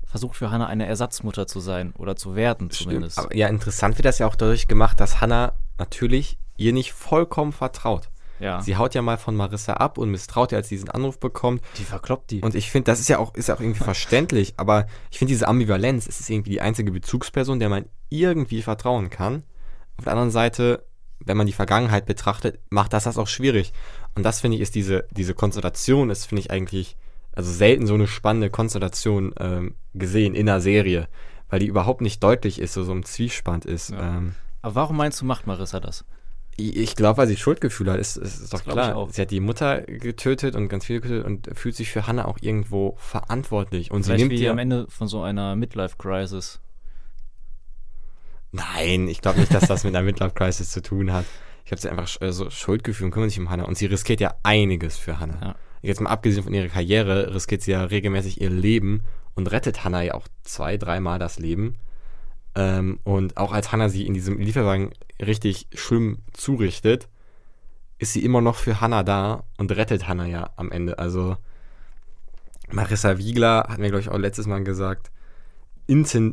versucht 0.04 0.36
für 0.36 0.50
Hannah 0.50 0.66
eine 0.66 0.86
Ersatzmutter 0.86 1.46
zu 1.46 1.58
sein 1.60 1.92
oder 1.96 2.16
zu 2.16 2.36
werden 2.36 2.70
zumindest. 2.70 3.14
Stimmt. 3.14 3.26
Aber 3.28 3.36
ja, 3.36 3.48
interessant 3.48 3.96
wird 3.98 4.04
das 4.04 4.18
ja 4.18 4.26
auch 4.26 4.36
dadurch 4.36 4.68
gemacht, 4.68 5.00
dass 5.00 5.20
Hannah 5.20 5.54
natürlich 5.78 6.38
ihr 6.58 6.72
nicht 6.72 6.92
vollkommen 6.92 7.52
vertraut. 7.52 8.10
Ja, 8.40 8.60
Sie 8.60 8.76
haut 8.76 8.94
ja 8.94 9.02
mal 9.02 9.16
von 9.16 9.34
Marissa 9.36 9.74
ab 9.74 9.98
und 9.98 10.10
misstraut 10.10 10.52
ihr, 10.52 10.58
als 10.58 10.68
sie 10.68 10.76
diesen 10.76 10.90
Anruf 10.90 11.18
bekommt. 11.18 11.62
die 11.78 11.84
verkloppt 11.84 12.30
die. 12.30 12.40
Und 12.40 12.54
ich 12.54 12.70
finde, 12.70 12.90
das 12.90 13.00
ist 13.00 13.08
ja 13.08 13.18
auch, 13.18 13.34
ist 13.34 13.48
ja 13.48 13.54
auch 13.54 13.60
irgendwie 13.60 13.84
verständlich, 13.84 14.54
aber 14.56 14.86
ich 15.10 15.18
finde 15.18 15.32
diese 15.32 15.48
Ambivalenz, 15.48 16.06
es 16.06 16.20
ist 16.20 16.30
irgendwie 16.30 16.50
die 16.50 16.60
einzige 16.60 16.92
Bezugsperson, 16.92 17.58
der 17.58 17.68
man 17.68 17.86
irgendwie 18.08 18.62
vertrauen 18.62 19.10
kann. 19.10 19.42
Auf 19.98 20.04
der 20.04 20.12
anderen 20.12 20.30
Seite, 20.30 20.84
wenn 21.20 21.36
man 21.36 21.46
die 21.46 21.52
Vergangenheit 21.52 22.06
betrachtet, 22.06 22.60
macht 22.70 22.92
das 22.92 23.04
das 23.04 23.18
auch 23.18 23.28
schwierig. 23.28 23.72
Und 24.14 24.22
das 24.22 24.40
finde 24.40 24.56
ich 24.56 24.62
ist 24.62 24.74
diese, 24.74 25.06
diese 25.10 25.34
Konstellation 25.34 26.10
ist, 26.10 26.26
finde 26.26 26.40
ich 26.40 26.50
eigentlich 26.50 26.96
also 27.36 27.52
selten 27.52 27.86
so 27.86 27.94
eine 27.94 28.06
spannende 28.06 28.50
Konstellation 28.50 29.34
ähm, 29.38 29.74
gesehen 29.94 30.34
in 30.34 30.48
einer 30.48 30.60
Serie, 30.60 31.06
weil 31.50 31.60
die 31.60 31.66
überhaupt 31.66 32.00
nicht 32.00 32.22
deutlich 32.22 32.58
ist, 32.58 32.72
so, 32.72 32.82
so 32.82 32.92
ein 32.92 33.04
Zwiespann 33.04 33.60
ist. 33.60 33.90
Ja. 33.90 34.16
Ähm, 34.16 34.34
Aber 34.62 34.74
warum 34.74 34.96
meinst 34.96 35.20
du, 35.20 35.26
macht 35.26 35.46
Marissa 35.46 35.78
das? 35.78 36.04
Ich 36.58 36.96
glaube, 36.96 37.18
weil 37.18 37.26
sie 37.26 37.36
Schuldgefühle 37.36 37.92
hat, 37.92 38.00
ist, 38.00 38.16
ist, 38.16 38.40
ist 38.40 38.52
doch 38.52 38.64
klar. 38.64 39.08
Sie 39.10 39.20
hat 39.20 39.30
die 39.30 39.40
Mutter 39.40 39.82
getötet 39.82 40.54
und 40.54 40.68
ganz 40.68 40.86
viele 40.86 41.00
getötet 41.00 41.26
und 41.26 41.50
fühlt 41.52 41.76
sich 41.76 41.90
für 41.90 42.06
Hannah 42.06 42.24
auch 42.24 42.38
irgendwo 42.40 42.94
verantwortlich. 42.98 43.90
Und 43.90 44.02
sie 44.02 44.10
Vielleicht 44.10 44.28
nimmt 44.28 44.32
wie 44.32 44.44
ihr 44.44 44.52
am 44.52 44.58
Ende 44.58 44.86
von 44.88 45.06
so 45.06 45.22
einer 45.22 45.54
Midlife-Crisis. 45.54 46.60
Nein, 48.52 49.08
ich 49.08 49.20
glaube 49.20 49.40
nicht, 49.40 49.52
dass 49.52 49.68
das 49.68 49.84
mit 49.84 49.94
einer 49.94 50.04
Midlife-Crisis 50.04 50.70
zu 50.70 50.80
tun 50.80 51.12
hat. 51.12 51.26
Ich 51.66 51.72
habe 51.72 51.80
sie 51.80 51.90
einfach 51.90 52.08
so 52.08 52.48
Schuldgefühle 52.48 53.06
und 53.06 53.10
kümmert 53.10 53.30
sich 53.30 53.40
um 53.40 53.50
Hannah. 53.50 53.64
Und 53.64 53.76
sie 53.76 53.86
riskiert 53.86 54.20
ja 54.20 54.34
einiges 54.42 54.96
für 54.96 55.20
Hannah. 55.20 55.38
Ja. 55.40 55.54
Jetzt 55.82 56.00
mal 56.00 56.10
abgesehen 56.10 56.42
von 56.42 56.54
ihrer 56.54 56.68
Karriere, 56.68 57.34
riskiert 57.34 57.62
sie 57.62 57.72
ja 57.72 57.84
regelmäßig 57.84 58.40
ihr 58.40 58.50
Leben 58.50 59.02
und 59.34 59.50
rettet 59.52 59.84
Hannah 59.84 60.02
ja 60.02 60.14
auch 60.14 60.26
zwei, 60.42 60.78
dreimal 60.78 61.18
das 61.18 61.38
Leben. 61.38 61.76
Ähm, 62.54 62.98
und 63.04 63.36
auch 63.36 63.52
als 63.52 63.72
Hannah 63.72 63.90
sie 63.90 64.06
in 64.06 64.14
diesem 64.14 64.38
Lieferwagen 64.38 64.92
richtig 65.20 65.66
schlimm 65.74 66.18
zurichtet, 66.32 67.08
ist 67.98 68.12
sie 68.12 68.24
immer 68.24 68.40
noch 68.40 68.56
für 68.56 68.80
Hannah 68.80 69.02
da 69.02 69.44
und 69.56 69.72
rettet 69.72 70.06
Hannah 70.08 70.26
ja 70.26 70.50
am 70.56 70.70
Ende. 70.70 70.98
Also 70.98 71.36
Marissa 72.70 73.18
Wiegler 73.18 73.66
hat 73.68 73.78
mir, 73.78 73.88
glaube 73.88 74.00
ich, 74.00 74.08
auch 74.08 74.18
letztes 74.18 74.46
Mal 74.46 74.64
gesagt, 74.64 75.10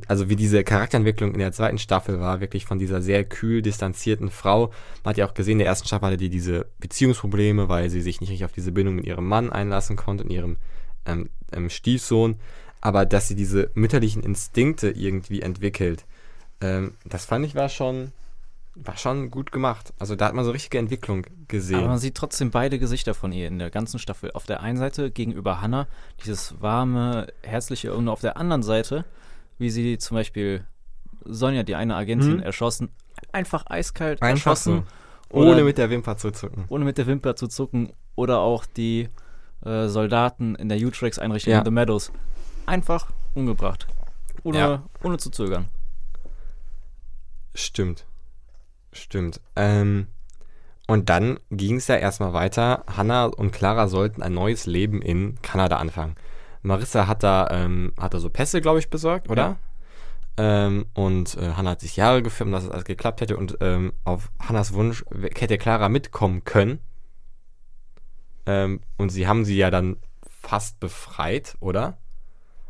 also 0.08 0.30
wie 0.30 0.36
diese 0.36 0.64
Charakterentwicklung 0.64 1.34
in 1.34 1.40
der 1.40 1.52
zweiten 1.52 1.78
Staffel 1.78 2.20
war, 2.20 2.42
wirklich 2.42 2.66
von 2.66 2.80
dieser 2.80 3.04
sehr 3.04 3.24
kühl 3.24 3.62
distanzierten 3.62 4.32
Frau. 4.32 4.72
Man 5.04 5.12
hat 5.12 5.18
ja 5.18 5.28
auch 5.28 5.36
gesehen, 5.36 5.54
in 5.54 5.60
der 5.60 5.68
ersten 5.68 5.88
Staffel 5.88 6.08
hatte 6.08 6.18
die 6.18 6.30
diese 6.30 6.66
Beziehungsprobleme, 6.80 7.70
weil 7.70 7.92
sie 7.92 8.02
sich 8.02 8.20
nicht 8.20 8.32
richtig 8.32 8.46
auf 8.46 8.52
diese 8.52 8.72
Bindung 8.72 8.96
mit 8.96 9.06
ihrem 9.06 9.28
Mann 9.28 9.52
einlassen 9.52 9.96
konnte 9.96 10.24
und 10.24 10.32
ihrem 10.32 10.58
ähm, 11.06 11.30
ähm, 11.52 11.70
Stiefsohn. 11.70 12.38
Aber 12.82 13.06
dass 13.06 13.28
sie 13.28 13.36
diese 13.36 13.70
mütterlichen 13.76 14.24
Instinkte 14.24 14.90
irgendwie 14.90 15.42
entwickelt, 15.42 16.04
ähm, 16.60 16.94
das 17.06 17.26
fand 17.26 17.46
ich 17.46 17.54
war 17.54 17.70
schon, 17.70 18.12
war 18.76 18.98
schon 18.98 19.30
gut 19.30 19.52
gemacht. 19.52 19.94
Also 20.00 20.16
da 20.16 20.26
hat 20.26 20.34
man 20.34 20.46
so 20.46 20.52
richtige 20.52 20.80
Entwicklung 20.80 21.26
gesehen. 21.48 21.80
Aber 21.80 21.90
man 21.90 21.98
sieht 22.00 22.16
trotzdem 22.16 22.50
beide 22.52 22.80
Gesichter 22.80 23.14
von 23.14 23.32
ihr 23.32 23.48
in 23.48 23.60
der 23.60 23.70
ganzen 23.70 24.00
Staffel. 24.00 24.32
Auf 24.32 24.46
der 24.46 24.62
einen 24.62 24.78
Seite 24.78 25.12
gegenüber 25.12 25.62
Hannah, 25.62 25.88
dieses 26.24 26.60
warme, 26.62 27.28
herzliche, 27.44 27.94
und 27.94 28.08
auf 28.10 28.22
der 28.22 28.38
anderen 28.38 28.64
Seite, 28.64 29.06
wie 29.60 29.70
sie 29.70 29.98
zum 30.00 30.16
Beispiel 30.16 30.66
Sonja, 31.26 31.64
die 31.64 31.76
eine 31.76 31.96
Agentin, 31.96 32.38
Mhm. 32.38 32.44
erschossen, 32.44 32.90
einfach 33.32 33.66
eiskalt 33.68 34.22
Einfach 34.22 34.52
erschossen, 34.52 34.84
so. 35.32 35.38
Ohne 35.40 35.64
mit 35.64 35.78
der 35.78 35.90
Wimper 35.90 36.18
zu 36.18 36.32
zucken. 36.32 36.66
ohne 36.70 36.84
mit 36.86 36.98
der 36.98 37.08
Wimper 37.08 37.36
zu 37.36 37.48
zucken. 37.48 37.94
Oder 38.16 38.40
auch 38.40 38.66
die 38.66 39.10
äh, 39.66 39.88
Soldaten 39.88 40.56
in 40.56 40.68
der 40.68 40.78
U-Trax-Einrichtung 40.80 41.54
Ja. 41.54 41.60
in 41.60 41.66
The 41.66 41.72
Meadows. 41.72 42.12
Einfach 42.66 43.12
umgebracht. 43.34 43.88
Ohne, 44.44 44.58
Ja. 44.58 44.84
ohne 45.04 45.18
zu 45.18 45.30
zögern. 45.30 45.70
Stimmt. 47.56 48.06
Stimmt. 48.94 49.42
Ähm, 49.56 50.08
und 50.88 51.10
dann 51.10 51.40
ging 51.50 51.78
es 51.78 51.88
ja 51.88 51.96
erstmal 51.96 52.34
weiter. 52.34 52.84
Hannah 52.88 53.26
und 53.26 53.52
Clara 53.52 53.88
sollten 53.88 54.22
ein 54.22 54.34
neues 54.34 54.66
Leben 54.66 55.02
in 55.02 55.42
Kanada 55.42 55.78
anfangen. 55.78 56.16
Marissa 56.62 57.08
hat 57.08 57.24
da, 57.24 57.50
ähm, 57.52 57.94
hat 58.00 58.14
da 58.14 58.20
so 58.20 58.30
Pässe, 58.30 58.62
glaube 58.62 58.80
ich, 58.80 58.90
besorgt, 58.90 59.30
oder? 59.30 59.58
Ähm, 60.38 60.86
und 60.94 61.38
äh, 61.38 61.54
Hannah 61.54 61.72
hat 61.72 61.82
sich 61.82 61.96
Jahre 61.96 62.24
gefilmt, 62.24 62.54
dass 62.54 62.64
es 62.64 62.72
alles 62.72 62.86
geklappt 62.86 63.22
hätte. 63.22 63.38
Und 63.38 63.58
ähm, 63.62 63.94
auf 64.04 64.32
Hannas 64.40 64.74
Wunsch 64.74 65.04
hätte 65.12 65.58
Clara 65.58 65.90
mitkommen 65.90 66.44
können. 66.44 66.80
Ähm, 68.46 68.82
und 68.98 69.10
sie 69.10 69.28
haben 69.28 69.46
sie 69.46 69.58
ja 69.58 69.70
dann 69.70 69.98
fast 70.42 70.80
befreit, 70.80 71.56
oder? 71.60 71.98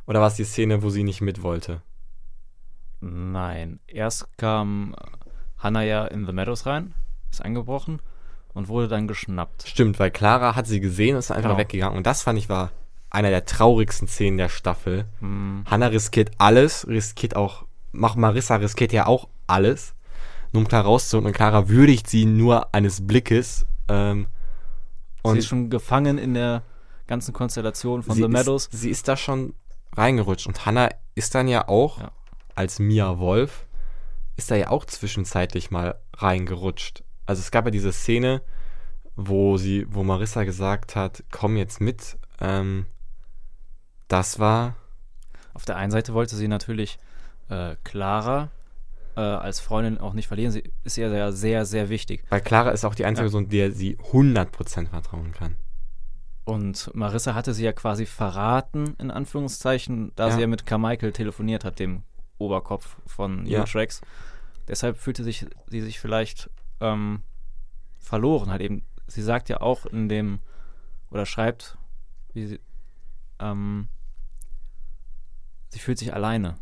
Oder 0.05 0.19
war 0.19 0.27
es 0.27 0.35
die 0.35 0.43
Szene, 0.43 0.83
wo 0.83 0.89
sie 0.89 1.03
nicht 1.03 1.21
mit 1.21 1.41
wollte? 1.41 1.81
Nein. 2.99 3.79
Erst 3.87 4.37
kam 4.37 4.95
Hannah 5.63 5.83
ja 5.83 6.05
in 6.05 6.25
The 6.25 6.33
Meadows 6.33 6.65
rein, 6.65 6.93
ist 7.31 7.41
eingebrochen 7.41 8.01
und 8.53 8.67
wurde 8.67 8.87
dann 8.87 9.07
geschnappt. 9.07 9.65
Stimmt, 9.67 9.97
weil 9.99 10.11
Clara 10.11 10.55
hat 10.55 10.67
sie 10.67 10.79
gesehen 10.79 11.15
und 11.15 11.19
ist 11.19 11.31
einfach 11.31 11.49
Genau. 11.51 11.57
weggegangen. 11.59 11.97
Und 11.97 12.05
das 12.05 12.21
fand 12.21 12.37
ich 12.37 12.49
war 12.49 12.71
einer 13.09 13.29
der 13.29 13.45
traurigsten 13.45 14.07
Szenen 14.07 14.37
der 14.37 14.49
Staffel. 14.49 15.05
Hm, 15.19 15.63
Hannah 15.69 15.87
riskiert 15.87 16.31
alles, 16.39 16.87
riskiert 16.87 17.35
auch, 17.35 17.65
mach 17.91 18.15
Marissa 18.15 18.55
riskiert 18.57 18.91
ja 18.91 19.05
auch 19.07 19.27
alles, 19.47 19.93
nur 20.51 20.61
um 20.63 20.67
Clara 20.67 20.85
rauszuholen. 20.87 21.27
Und 21.27 21.33
Clara 21.33 21.69
würdigt 21.69 22.07
sie 22.09 22.25
nur 22.25 22.73
eines 22.73 23.05
Blickes. 23.05 23.65
Ähm, 23.87 24.27
sie 25.23 25.29
und 25.29 25.37
ist 25.37 25.47
schon 25.47 25.69
gefangen 25.69 26.17
in 26.17 26.33
der 26.33 26.63
ganzen 27.07 27.33
Konstellation 27.33 28.01
von 28.03 28.15
sie 28.15 28.23
The 28.23 28.27
Meadows. 28.27 28.65
Ist, 28.67 28.81
sie 28.81 28.89
ist 28.89 29.07
da 29.07 29.15
schon 29.17 29.53
reingerutscht. 29.95 30.47
Und 30.47 30.65
Hannah 30.65 30.89
ist 31.15 31.35
dann 31.35 31.47
ja 31.47 31.67
auch, 31.67 31.99
Ja. 31.99 32.11
als 32.55 32.79
Mia 32.79 33.19
Wolf, 33.19 33.65
ist 34.35 34.49
da 34.51 34.55
ja 34.55 34.69
auch 34.69 34.85
zwischenzeitlich 34.85 35.71
mal 35.71 35.99
reingerutscht. 36.15 37.03
Also 37.25 37.39
es 37.39 37.51
gab 37.51 37.65
ja 37.65 37.71
diese 37.71 37.91
Szene, 37.93 38.41
wo 39.15 39.57
sie, 39.57 39.85
wo 39.89 40.03
Marissa 40.03 40.43
gesagt 40.43 40.95
hat, 40.95 41.23
komm 41.31 41.55
jetzt 41.57 41.79
mit. 41.81 42.17
Ähm, 42.41 42.85
das 44.07 44.39
war, 44.39 44.75
Auf 45.53 45.65
der 45.65 45.77
einen 45.77 45.91
Seite 45.91 46.13
wollte 46.13 46.35
sie 46.35 46.47
natürlich 46.47 46.97
äh, 47.49 47.75
Clara 47.83 48.49
äh, 49.15 49.19
als 49.21 49.59
Freundin 49.59 49.99
auch 49.99 50.13
nicht 50.13 50.27
verlieren. 50.27 50.51
Sie 50.51 50.63
ist 50.83 50.97
ihr 50.97 51.09
sehr, 51.09 51.31
sehr, 51.31 51.65
sehr 51.65 51.89
wichtig. 51.89 52.23
weil 52.29 52.41
Clara 52.41 52.71
ist 52.71 52.85
auch 52.85 52.95
die 52.95 53.05
einzige 53.05 53.27
Ja. 53.27 53.31
Person, 53.31 53.49
der 53.49 53.71
sie 53.71 53.97
100% 53.97 54.89
vertrauen 54.89 55.31
kann. 55.31 55.55
Und 56.45 56.89
Marissa 56.93 57.35
hatte 57.35 57.53
sie 57.53 57.63
ja 57.63 57.71
quasi 57.71 58.05
verraten, 58.05 58.95
in 58.99 59.11
Anführungszeichen, 59.11 60.11
da 60.15 60.27
Ja. 60.27 60.33
sie 60.35 60.41
ja 60.41 60.47
mit 60.47 60.65
Carmichael 60.65 61.13
telefoniert 61.13 61.63
hat, 61.63 61.79
dem 61.79 62.03
Oberkopf 62.45 62.97
von 63.05 63.45
Ja. 63.45 63.61
U-Trax. 63.61 64.01
Deshalb 64.67 64.97
fühlte 64.97 65.23
sich 65.23 65.45
sie 65.67 65.81
sich 65.81 65.99
vielleicht 65.99 66.49
ähm, 66.79 67.21
verloren. 67.99 68.49
Halt 68.49 68.61
eben, 68.61 68.83
sie 69.07 69.21
sagt 69.21 69.49
ja 69.49 69.61
auch 69.61 69.85
in 69.85 70.09
dem, 70.09 70.39
oder 71.09 71.25
schreibt, 71.25 71.77
wie 72.33 72.45
sie, 72.45 72.59
ähm, 73.39 73.87
sie 75.69 75.79
fühlt 75.79 75.97
sich 75.97 76.13
alleine. 76.13 76.55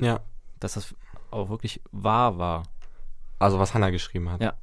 Ja. 0.00 0.20
Dass 0.60 0.74
das 0.74 0.94
auch 1.30 1.48
wirklich 1.48 1.80
wahr 1.92 2.38
war. 2.38 2.64
Also 3.38 3.58
was 3.58 3.74
Hannah 3.74 3.90
geschrieben 3.90 4.30
hat. 4.30 4.40
Ja. 4.40 4.54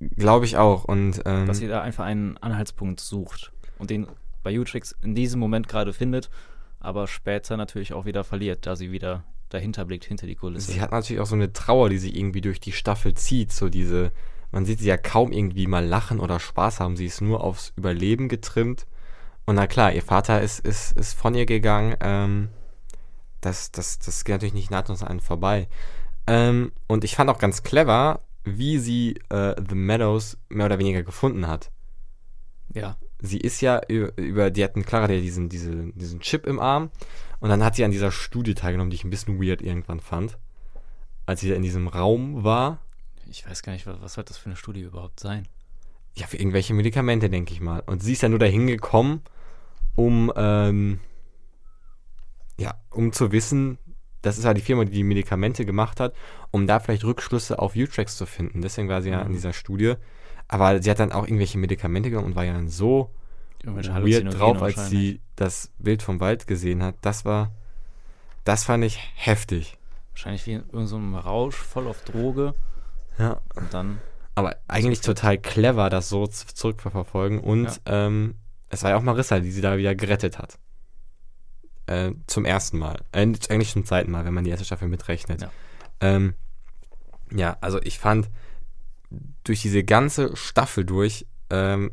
Glaube 0.00 0.44
ich 0.44 0.56
auch. 0.56 0.84
Und 0.84 1.22
ähm, 1.24 1.46
dass 1.46 1.58
sie 1.58 1.68
da 1.68 1.82
einfach 1.82 2.04
einen 2.04 2.36
Anhaltspunkt 2.38 3.00
sucht 3.00 3.52
und 3.78 3.90
den 3.90 4.06
bei 4.42 4.58
Utrix 4.58 4.92
in 5.02 5.14
diesem 5.14 5.40
Moment 5.40 5.68
gerade 5.68 5.92
findet, 5.92 6.30
aber 6.78 7.06
später 7.06 7.56
natürlich 7.56 7.94
auch 7.94 8.04
wieder 8.04 8.24
verliert, 8.24 8.66
da 8.66 8.76
sie 8.76 8.92
wieder 8.92 9.24
dahinter 9.54 9.84
blickt, 9.84 10.04
hinter 10.04 10.26
die 10.26 10.34
Kulisse. 10.34 10.72
sie 10.72 10.80
hat 10.80 10.92
natürlich 10.92 11.20
auch 11.20 11.26
so 11.26 11.34
eine 11.34 11.52
Trauer, 11.52 11.88
die 11.88 11.98
sich 11.98 12.16
irgendwie 12.16 12.40
durch 12.40 12.60
die 12.60 12.72
Staffel 12.72 13.14
zieht. 13.14 13.52
So 13.52 13.68
diese, 13.68 14.12
man 14.52 14.64
sieht 14.64 14.80
sie 14.80 14.88
ja 14.88 14.96
kaum 14.96 15.32
irgendwie 15.32 15.66
mal 15.66 15.84
lachen 15.84 16.20
oder 16.20 16.40
Spaß 16.40 16.80
haben. 16.80 16.96
Sie 16.96 17.06
ist 17.06 17.20
nur 17.20 17.42
aufs 17.42 17.72
Überleben 17.76 18.28
getrimmt. 18.28 18.86
Und 19.46 19.56
na 19.56 19.66
klar, 19.66 19.92
ihr 19.92 20.02
Vater 20.02 20.40
ist, 20.40 20.60
ist, 20.60 20.92
ist 20.92 21.14
von 21.14 21.34
ihr 21.34 21.46
gegangen. 21.46 21.96
Ähm, 22.00 22.48
das, 23.40 23.70
das, 23.70 23.98
das 23.98 24.24
geht 24.24 24.34
natürlich 24.34 24.54
nicht 24.54 24.70
nahtlos 24.70 25.02
an 25.02 25.08
einen 25.08 25.20
vorbei. 25.20 25.68
Ähm, 26.26 26.72
und 26.86 27.04
ich 27.04 27.16
fand 27.16 27.30
auch 27.30 27.38
ganz 27.38 27.62
clever, 27.62 28.20
wie 28.44 28.78
sie 28.78 29.20
äh, 29.30 29.54
The 29.68 29.74
Meadows 29.74 30.38
mehr 30.48 30.66
oder 30.66 30.78
weniger 30.78 31.02
gefunden 31.02 31.46
hat. 31.46 31.70
ja, 32.74 32.96
sie 33.24 33.38
ist 33.38 33.60
ja 33.60 33.80
über, 33.86 34.50
die 34.50 34.62
hatten 34.64 34.84
Clara 34.84 35.10
ja 35.10 35.20
diesen, 35.20 35.48
diese, 35.48 35.92
diesen 35.92 36.20
Chip 36.20 36.46
im 36.46 36.60
Arm 36.60 36.90
und 37.40 37.48
dann 37.48 37.64
hat 37.64 37.74
sie 37.76 37.84
an 37.84 37.90
dieser 37.90 38.10
Studie 38.12 38.54
teilgenommen, 38.54 38.90
die 38.90 38.96
ich 38.96 39.04
ein 39.04 39.10
bisschen 39.10 39.40
weird 39.42 39.62
irgendwann 39.62 40.00
fand. 40.00 40.38
Als 41.26 41.40
sie 41.40 41.48
da 41.48 41.54
in 41.54 41.62
diesem 41.62 41.88
Raum 41.88 42.44
war. 42.44 42.78
ich 43.30 43.48
weiß 43.48 43.62
gar 43.62 43.72
nicht, 43.72 43.86
was, 43.86 44.00
was 44.02 44.14
soll 44.14 44.24
das 44.24 44.36
für 44.36 44.46
eine 44.46 44.56
Studie 44.56 44.82
überhaupt 44.82 45.20
sein? 45.20 45.48
Ja, 46.14 46.26
für 46.26 46.36
irgendwelche 46.36 46.74
Medikamente, 46.74 47.30
denke 47.30 47.52
ich 47.52 47.60
mal. 47.60 47.80
Und 47.86 48.02
sie 48.02 48.12
ist 48.12 48.22
ja 48.22 48.28
nur 48.28 48.38
dahin 48.38 48.66
gekommen, 48.66 49.22
um, 49.96 50.32
ähm, 50.36 51.00
ja, 52.58 52.74
um 52.90 53.12
zu 53.12 53.32
wissen, 53.32 53.78
das 54.22 54.38
ist 54.38 54.44
halt 54.44 54.56
die 54.56 54.62
Firma, 54.62 54.84
die 54.84 54.92
die 54.92 55.02
Medikamente 55.02 55.64
gemacht 55.66 56.00
hat, 56.00 56.14
um 56.50 56.66
da 56.66 56.78
vielleicht 56.78 57.04
Rückschlüsse 57.04 57.58
auf 57.58 57.74
U-Tracks 57.74 58.16
zu 58.16 58.26
finden. 58.26 58.62
Deswegen 58.62 58.88
war 58.88 59.02
sie 59.02 59.10
ja 59.10 59.20
in 59.22 59.28
Mhm. 59.28 59.32
dieser 59.32 59.52
Studie. 59.52 59.94
Aber 60.54 60.80
sie 60.80 60.88
hat 60.88 61.00
dann 61.00 61.10
auch 61.10 61.24
irgendwelche 61.24 61.58
Medikamente 61.58 62.10
genommen 62.10 62.28
und 62.28 62.36
war 62.36 62.44
ja 62.44 62.52
dann 62.52 62.68
so 62.68 63.10
weird 63.64 64.38
drauf, 64.38 64.62
als 64.62 64.88
sie 64.88 65.20
das 65.34 65.72
Bild 65.78 66.00
vom 66.00 66.20
Wald 66.20 66.46
gesehen 66.46 66.80
hat. 66.80 66.94
Das 67.00 67.24
war, 67.24 67.50
das 68.44 68.62
fand 68.62 68.84
ich 68.84 69.00
heftig. 69.16 69.76
Wahrscheinlich 70.12 70.46
wie 70.46 70.52
in 70.52 70.60
irgendeinem 70.70 71.12
so 71.14 71.18
Rausch, 71.18 71.56
voll 71.56 71.88
auf 71.88 72.04
Droge 72.04 72.54
Ja. 73.18 73.40
und 73.56 73.74
dann, 73.74 73.98
Aber 74.36 74.54
eigentlich 74.68 75.00
total 75.00 75.38
clever, 75.38 75.90
das 75.90 76.08
so 76.08 76.24
z- 76.28 76.50
zurückzuverfolgen. 76.56 77.40
Und 77.40 77.80
Ja. 77.86 78.06
ähm, 78.06 78.36
es 78.68 78.84
war 78.84 78.90
ja 78.90 78.96
auch 78.96 79.02
Marissa, 79.02 79.40
die 79.40 79.50
sie 79.50 79.60
da 79.60 79.76
wieder 79.76 79.96
gerettet 79.96 80.38
hat. 80.38 80.58
Äh, 81.86 82.12
zum 82.28 82.44
ersten 82.44 82.78
Mal. 82.78 83.00
Äh, 83.10 83.22
eigentlich 83.48 83.72
zum 83.72 83.84
zweiten 83.84 84.12
Mal, 84.12 84.24
wenn 84.24 84.34
man 84.34 84.44
die 84.44 84.50
erste 84.50 84.64
Staffel 84.64 84.86
mitrechnet. 84.86 85.40
Ja. 85.42 85.50
Ähm, 86.00 86.34
ja, 87.34 87.56
also 87.60 87.80
ich 87.82 87.98
fand 87.98 88.30
durch 89.44 89.62
diese 89.62 89.84
ganze 89.84 90.36
Staffel 90.36 90.84
durch, 90.84 91.26
ähm, 91.50 91.92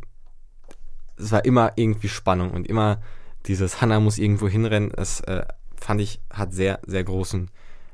es 1.18 1.32
war 1.32 1.46
immer 1.46 1.74
irgendwie 1.76 2.10
Spannung 2.10 2.52
und 2.52 2.68
immer 2.68 3.02
dieses 3.46 3.82
Hannah 3.82 4.00
muss 4.00 4.18
irgendwo 4.18 4.48
hinrennen, 4.48 4.92
das 4.96 5.22
äh, 5.22 5.46
fand 5.76 6.02
ich, 6.02 6.22
hat 6.32 6.54
sehr, 6.54 6.80
sehr 6.86 7.04
großen 7.04 7.50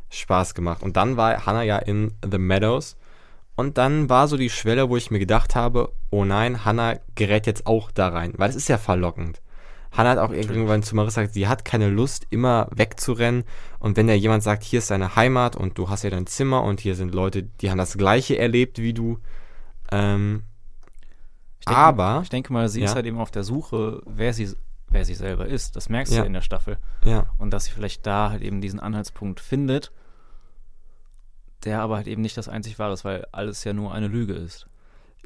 Spaß 0.09 0.53
gemacht. 0.53 0.83
Und 0.83 0.97
dann 0.97 1.17
war 1.17 1.45
Hannah 1.45 1.63
ja 1.63 1.77
in 1.77 2.13
The 2.29 2.37
Meadows. 2.37 2.97
Und 3.55 3.77
dann 3.77 4.09
war 4.09 4.27
so 4.27 4.37
die 4.37 4.49
Schwelle, 4.49 4.89
wo 4.89 4.97
ich 4.97 5.09
mir 5.09 5.19
gedacht 5.19 5.55
habe, 5.55 5.91
oh 6.11 6.25
nein, 6.25 6.63
Hannah 6.63 6.99
gerät 7.15 7.47
jetzt 7.47 7.65
auch 7.65 7.91
da 7.91 8.09
rein, 8.09 8.33
weil 8.37 8.49
es 8.49 8.55
ist 8.55 8.69
ja 8.69 8.77
verlockend. 8.77 9.41
Hannah 9.91 10.11
hat 10.11 10.17
auch 10.19 10.31
irgendwann 10.31 10.83
zu 10.83 10.95
Marissa 10.95 11.21
gesagt, 11.21 11.33
sie 11.33 11.47
hat 11.47 11.65
keine 11.65 11.89
Lust, 11.89 12.27
immer 12.29 12.67
wegzurennen. 12.71 13.43
Und 13.79 13.97
wenn 13.97 14.07
ja 14.09 14.15
jemand 14.15 14.43
sagt, 14.43 14.63
hier 14.63 14.79
ist 14.79 14.91
deine 14.91 15.15
Heimat 15.15 15.55
und 15.55 15.77
du 15.77 15.89
hast 15.89 16.03
ja 16.03 16.09
dein 16.09 16.27
Zimmer 16.27 16.63
und 16.63 16.79
hier 16.79 16.95
sind 16.95 17.13
Leute, 17.15 17.43
die 17.43 17.71
haben 17.71 17.77
das 17.77 17.97
Gleiche 17.97 18.37
erlebt 18.37 18.79
wie 18.79 18.93
du. 18.93 19.19
Ähm, 19.91 20.43
Ich 21.59 21.65
denke, 21.65 21.79
aber, 21.81 22.19
Ich 22.23 22.29
denke 22.29 22.53
mal, 22.53 22.69
sie 22.69 22.79
Ja. 22.81 22.85
ist 22.85 22.95
halt 22.95 23.05
eben 23.05 23.17
auf 23.19 23.31
der 23.31 23.43
Suche, 23.43 24.01
wer 24.05 24.33
sie, 24.33 24.53
wer 24.89 25.03
sie 25.05 25.15
selber 25.15 25.47
ist. 25.47 25.75
Das 25.75 25.89
merkst 25.89 26.13
Ja. 26.13 26.21
du 26.21 26.27
in 26.27 26.33
der 26.33 26.41
Staffel. 26.41 26.77
ja, 27.03 27.25
Und 27.37 27.51
dass 27.51 27.65
sie 27.65 27.71
vielleicht 27.71 28.05
da 28.05 28.29
halt 28.29 28.41
eben 28.41 28.61
diesen 28.61 28.79
Anhaltspunkt 28.79 29.39
findet, 29.39 29.91
der 31.63 31.81
aber 31.81 31.95
halt 31.97 32.07
eben 32.07 32.21
nicht 32.21 32.37
das 32.37 32.47
einzig 32.47 32.77
wahre 32.79 32.93
ist, 32.93 33.03
weil 33.03 33.25
alles 33.31 33.63
ja 33.63 33.73
nur 33.73 33.93
eine 33.93 34.07
Lüge 34.07 34.33
ist. 34.33 34.67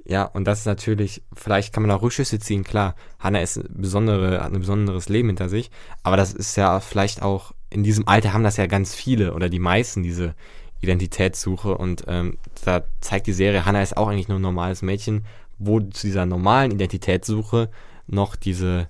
Ja, 0.05 0.24
und 0.24 0.46
das 0.46 0.60
ist 0.60 0.65
natürlich, 0.65 1.24
vielleicht 1.34 1.74
kann 1.74 1.84
man 1.84 1.91
auch 1.91 2.01
Rückschlüsse 2.01 2.39
ziehen, 2.39 2.63
klar. 2.63 2.96
Hannah 3.20 3.41
ist 3.41 3.62
besondere, 3.70 4.41
hat 4.43 4.51
ein 4.51 4.60
besonderes 4.60 5.10
Leben 5.10 5.29
hinter 5.29 5.50
sich, 5.50 5.70
aber 6.03 6.17
das 6.17 6.34
ist 6.34 6.55
ja 6.55 6.79
vielleicht 6.79 7.22
auch, 7.22 7.53
in 7.70 7.84
diesem 7.84 8.08
Alter 8.08 8.34
haben 8.34 8.43
das 8.43 8.58
ja 8.58 8.65
ganz 8.67 8.96
viele 8.96 9.34
oder 9.34 9.48
die 9.48 9.60
meisten, 9.60 10.03
diese 10.03 10.36
Identitätssuche. 10.81 11.77
Und 11.77 12.03
ähm, 12.08 12.38
da 12.65 12.84
zeigt 13.00 13.27
die 13.27 13.34
Serie, 13.34 13.65
Hannah 13.65 13.81
ist 13.81 13.96
auch 13.96 14.08
eigentlich 14.08 14.27
nur 14.27 14.39
ein 14.39 14.43
normales 14.43 14.81
Mädchen, 14.81 15.25
wo 15.58 15.79
zu 15.79 16.08
dieser 16.08 16.25
normalen 16.25 16.72
Identitätssuche 16.72 17.70
noch 18.08 18.36
diese 18.36 18.89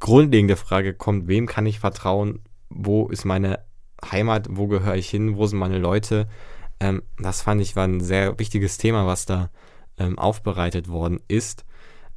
grundlegende 0.00 0.56
Frage 0.56 0.94
kommt, 0.94 1.28
wem 1.28 1.46
kann 1.46 1.66
ich 1.66 1.78
vertrauen, 1.78 2.40
wo 2.70 3.08
ist 3.08 3.24
meine 3.24 3.60
Heimat, 4.10 4.48
wo 4.50 4.66
gehöre 4.66 4.96
ich 4.96 5.08
hin, 5.08 5.36
wo 5.36 5.46
sind 5.46 5.58
meine 5.58 5.78
Leute. 5.78 6.26
Ähm, 6.80 7.02
das 7.18 7.42
fand 7.42 7.60
ich 7.60 7.76
war 7.76 7.84
ein 7.86 8.00
sehr 8.00 8.38
wichtiges 8.38 8.78
Thema, 8.78 9.06
was 9.06 9.26
da 9.26 9.50
ähm, 9.98 10.18
aufbereitet 10.18 10.88
worden 10.88 11.20
ist. 11.28 11.64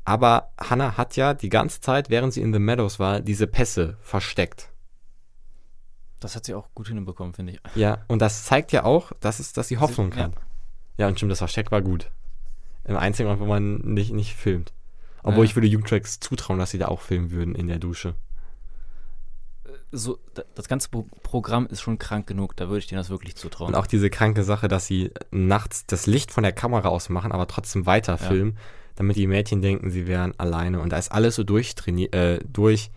Aber 0.05 0.51
Hannah 0.59 0.97
hat 0.97 1.15
ja 1.15 1.33
die 1.33 1.49
ganze 1.49 1.81
Zeit, 1.81 2.09
während 2.09 2.33
sie 2.33 2.41
in 2.41 2.51
The 2.53 2.59
Meadows 2.59 2.99
war, 2.99 3.19
diese 3.21 3.47
Pässe 3.47 3.97
versteckt. 4.01 4.71
Das 6.19 6.35
hat 6.35 6.45
sie 6.45 6.53
auch 6.53 6.67
gut 6.73 6.87
hinbekommen, 6.87 7.33
finde 7.33 7.53
ich. 7.53 7.59
Ja, 7.75 7.99
und 8.07 8.21
das 8.21 8.43
zeigt 8.43 8.71
ja 8.71 8.83
auch, 8.83 9.11
dass, 9.19 9.39
es, 9.39 9.53
dass 9.53 9.67
sie 9.67 9.77
Hoffnung 9.77 10.11
ja. 10.13 10.23
hat. 10.23 10.33
Ja, 10.97 11.07
und 11.07 11.17
stimmt, 11.17 11.31
das 11.31 11.37
Versteck 11.39 11.71
war 11.71 11.81
gut. 11.81 12.11
Im 12.83 12.97
einzigen 12.97 13.29
Ort, 13.29 13.39
wo 13.39 13.45
man 13.45 13.77
nicht, 13.77 14.11
nicht 14.11 14.35
filmt. 14.35 14.73
Obwohl 15.23 15.45
Ja. 15.45 15.49
ich 15.49 15.55
würde 15.55 15.67
Jugendtracks 15.67 16.19
zutrauen, 16.19 16.59
dass 16.59 16.71
sie 16.71 16.77
da 16.77 16.87
auch 16.87 17.01
filmen 17.01 17.31
würden 17.31 17.55
in 17.55 17.67
der 17.67 17.79
Dusche. 17.79 18.15
So, 19.91 20.19
da- 20.35 20.43
das 20.55 20.67
ganze 20.67 20.89
Pro 20.89 21.07
Programm 21.23 21.65
ist 21.67 21.81
schon 21.81 21.97
krank 21.97 22.27
genug, 22.27 22.55
da 22.55 22.67
würde 22.67 22.79
ich 22.79 22.87
denen 22.87 22.99
das 22.99 23.09
wirklich 23.09 23.35
zutrauen. 23.35 23.73
Und 23.73 23.79
auch 23.79 23.87
diese 23.87 24.09
kranke 24.09 24.43
Sache, 24.43 24.67
dass 24.67 24.85
sie 24.85 25.11
nachts 25.31 25.85
das 25.87 26.05
Licht 26.05 26.31
von 26.31 26.43
der 26.43 26.51
Kamera 26.53 26.89
ausmachen, 26.89 27.31
aber 27.31 27.47
trotzdem 27.47 27.85
weiter 27.87 28.13
Ja. 28.13 28.17
filmen, 28.17 28.57
damit 28.95 29.15
die 29.15 29.25
Mädchen 29.27 29.61
denken, 29.61 29.89
sie 29.89 30.05
wären 30.07 30.37
alleine. 30.39 30.79
Und 30.79 30.89
da 30.91 30.97
ist 30.97 31.11
alles 31.11 31.35
so 31.35 31.43
durchtrainiert, 31.43 32.13
äh, 32.13 32.39
durch, 32.51 32.91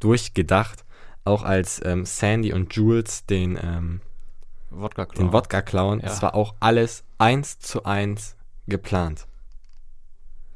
durchgedacht. 0.00 0.84
Auch 1.24 1.42
als 1.42 1.80
ähm, 1.84 2.04
Sandy 2.04 2.52
und 2.52 2.74
Jules 2.74 3.24
den, 3.24 3.58
ähm, 3.62 4.00
Wodka 4.70 5.06
den 5.06 5.32
Wodka 5.32 5.62
klauen. 5.62 6.00
Ja. 6.00 6.06
Das 6.08 6.20
war 6.20 6.34
auch 6.34 6.54
alles 6.60 7.04
eins 7.16 7.58
zu 7.58 7.84
eins 7.84 8.36
geplant. 8.66 9.26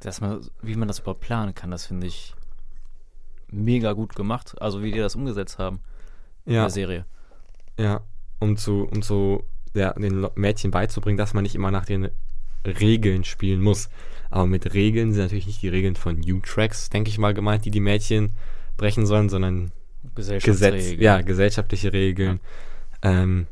Dass 0.00 0.20
man, 0.20 0.46
wie 0.60 0.74
man 0.76 0.86
das 0.88 0.98
überhaupt 0.98 1.20
planen 1.22 1.54
kann, 1.54 1.70
das 1.70 1.86
finde 1.86 2.06
ich 2.06 2.34
mega 3.50 3.92
gut 3.92 4.14
gemacht. 4.14 4.54
Also 4.60 4.82
wie 4.82 4.92
die 4.92 4.98
das 4.98 5.14
umgesetzt 5.16 5.58
haben 5.58 5.80
in 6.44 6.54
Ja, 6.54 6.62
der 6.62 6.70
Serie. 6.70 7.04
ja. 7.78 8.00
Um 8.40 8.56
zu, 8.56 8.84
um 8.84 9.02
so 9.02 9.44
ja, 9.74 9.92
den 9.94 10.24
Mädchen 10.36 10.70
beizubringen, 10.70 11.18
dass 11.18 11.34
man 11.34 11.42
nicht 11.42 11.56
immer 11.56 11.72
nach 11.72 11.84
den 11.84 12.08
Regeln 12.64 13.24
spielen 13.24 13.60
muss. 13.60 13.88
Aber 14.30 14.46
mit 14.46 14.74
Regeln 14.74 15.12
sind 15.12 15.22
natürlich 15.24 15.46
nicht 15.48 15.62
die 15.62 15.68
Regeln 15.68 15.96
von 15.96 16.18
U-Tracks, 16.18 16.88
denke 16.90 17.10
ich 17.10 17.18
mal, 17.18 17.34
gemeint, 17.34 17.64
die 17.64 17.70
die 17.72 17.80
Mädchen 17.80 18.36
brechen 18.76 19.06
sollen, 19.06 19.28
sondern 19.28 19.72
Gesetz, 20.14 20.92
ja, 20.98 21.20
gesellschaftliche 21.22 21.92
Regeln, 21.92 22.38
ähm, 23.02 23.46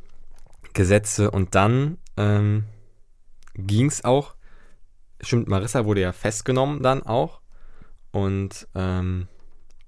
Gesetze 0.73 1.31
und 1.31 1.55
dann 1.55 1.99
ähm, 2.17 2.65
ging 3.55 3.87
es 3.87 4.05
auch, 4.05 4.35
stimmt, 5.21 5.49
Marissa 5.49 5.85
wurde 5.85 6.03
ja 6.03 6.13
festgenommen 6.13 6.83
dann 6.83 7.03
auch 7.03 7.41
und 8.13 8.69
ähm, 8.75 9.27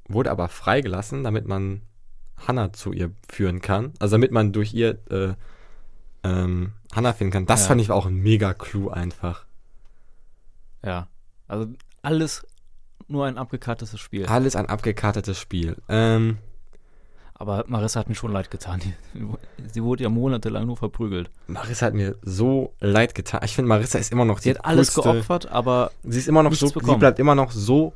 wurde 0.09 0.31
aber 0.31 0.49
freigelassen, 0.49 1.23
damit 1.25 1.47
man 1.47 1.83
Hannah 2.47 2.73
zu 2.73 2.93
ihr 2.93 3.11
führen 3.29 3.61
kann, 3.61 3.93
also 3.99 4.15
damit 4.15 4.31
man 4.33 4.53
durch 4.53 4.73
ihr 4.75 4.99
äh, 5.11 5.35
ähm, 6.25 6.73
Hannah 6.95 7.13
finden 7.13 7.33
kann. 7.33 7.47
Das 7.47 7.63
Ja. 7.63 7.69
fand 7.69 7.81
ich 7.81 7.91
auch 7.91 8.07
ein 8.07 8.15
mega 8.17 8.55
Clou 8.55 8.89
einfach. 8.89 9.45
Ja. 10.85 11.09
Also 11.47 11.69
alles 12.03 12.47
nur 13.09 13.27
ein 13.27 13.39
abgekartetes 13.39 13.99
Spiel. 14.01 14.27
Alles 14.27 14.55
ein 14.57 14.67
abgekartetes 14.67 15.39
Spiel. 15.39 15.77
Ähm, 15.89 16.39
Aber 17.35 17.65
Marissa 17.69 18.01
hat 18.01 18.09
mir 18.09 18.15
schon 18.15 18.33
leid 18.33 18.51
getan. 18.51 18.81
Sie 19.73 19.83
wurde 19.83 20.03
ja 20.03 20.09
monatelang 20.09 20.67
nur 20.67 20.77
verprügelt. 20.77 21.31
Marissa 21.47 21.87
hat 21.87 21.95
mir 21.95 22.17
so 22.23 22.75
leid 22.81 23.15
getan. 23.15 23.41
Ich 23.45 23.55
finde, 23.55 23.69
Marissa 23.69 23.99
ist 23.99 24.13
immer 24.13 24.25
noch 24.25 24.39
Sie 24.41 24.51
die 24.53 24.59
hat 24.59 24.65
alles 24.65 24.91
coolste- 24.95 25.13
geopfert, 25.13 25.47
aber 25.51 25.91
Sie 26.05 26.19
ist 26.19 26.29
immer 26.29 26.43
noch 26.43 26.53
so, 26.53 26.67
sie 26.69 26.75
bekommen. 26.75 26.99
bleibt 26.99 27.19
immer 27.19 27.35
noch 27.35 27.51
so 27.53 27.93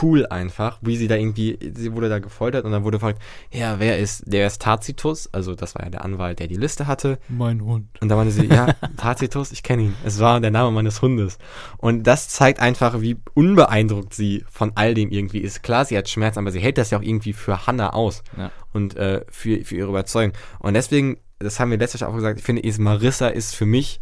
cool 0.00 0.26
einfach, 0.26 0.78
wie 0.80 0.96
sie 0.96 1.08
da 1.08 1.16
irgendwie, 1.16 1.58
sie 1.74 1.92
wurde 1.92 2.08
da 2.08 2.18
gefoltert 2.18 2.64
und 2.64 2.72
dann 2.72 2.84
wurde 2.84 2.98
gefragt, 2.98 3.20
ja, 3.50 3.78
wer 3.80 3.98
ist, 3.98 4.22
der 4.26 4.46
ist 4.46 4.62
Tacitus, 4.62 5.28
also 5.32 5.54
das 5.54 5.74
war 5.74 5.82
ja 5.84 5.90
der 5.90 6.04
Anwalt, 6.04 6.38
der 6.38 6.46
die 6.46 6.56
Liste 6.56 6.86
hatte. 6.86 7.18
mein 7.28 7.62
Hund. 7.62 7.88
Und 8.00 8.08
da 8.08 8.16
meinte 8.16 8.32
sie, 8.32 8.46
ja, 8.46 8.72
Tacitus, 8.96 9.52
ich 9.52 9.62
kenne 9.62 9.82
ihn. 9.82 9.94
Es 10.04 10.18
war 10.20 10.40
der 10.40 10.50
Name 10.50 10.70
meines 10.70 11.02
Hundes. 11.02 11.38
Und 11.78 12.04
das 12.06 12.28
zeigt 12.28 12.60
einfach, 12.60 13.00
wie 13.00 13.16
unbeeindruckt 13.34 14.14
sie 14.14 14.44
von 14.50 14.72
all 14.74 14.94
dem 14.94 15.10
irgendwie 15.10 15.38
ist. 15.40 15.62
Klar, 15.62 15.84
sie 15.84 15.96
hat 15.98 16.08
Schmerz, 16.08 16.36
aber 16.38 16.50
sie 16.52 16.60
hält 16.60 16.78
das 16.78 16.90
ja 16.90 16.98
auch 16.98 17.02
irgendwie 17.02 17.32
für 17.32 17.66
Hannah 17.66 17.90
aus 17.92 18.22
Ja. 18.36 18.50
und 18.72 18.96
äh, 18.96 19.24
für, 19.30 19.64
für 19.64 19.76
ihre 19.76 19.88
Überzeugung. 19.88 20.32
Und 20.60 20.74
deswegen, 20.74 21.18
das 21.38 21.58
haben 21.60 21.70
wir 21.70 21.78
letztes 21.78 22.00
Jahr 22.00 22.10
auch 22.10 22.14
gesagt, 22.14 22.38
ich 22.38 22.44
finde, 22.44 22.62
Marissa 22.80 23.28
ist 23.28 23.54
für 23.54 23.66
mich 23.66 24.00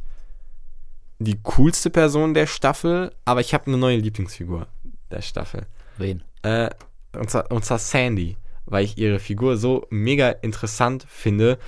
die 1.18 1.38
coolste 1.42 1.90
Person 1.90 2.32
der 2.34 2.46
Staffel, 2.46 3.12
aber 3.24 3.40
ich 3.40 3.52
habe 3.52 3.66
eine 3.66 3.76
neue 3.76 3.96
Lieblingsfigur 3.98 4.66
der 5.10 5.22
Staffel. 5.22 5.66
Wen? 6.00 6.22
Äh, 6.42 6.70
und, 7.16 7.30
zwar, 7.30 7.50
und 7.50 7.64
zwar 7.64 7.78
Sandy, 7.78 8.36
weil 8.66 8.84
ich 8.84 8.98
ihre 8.98 9.18
Figur 9.18 9.56
so 9.56 9.86
mega 9.90 10.30
interessant 10.30 11.06
finde. 11.08 11.58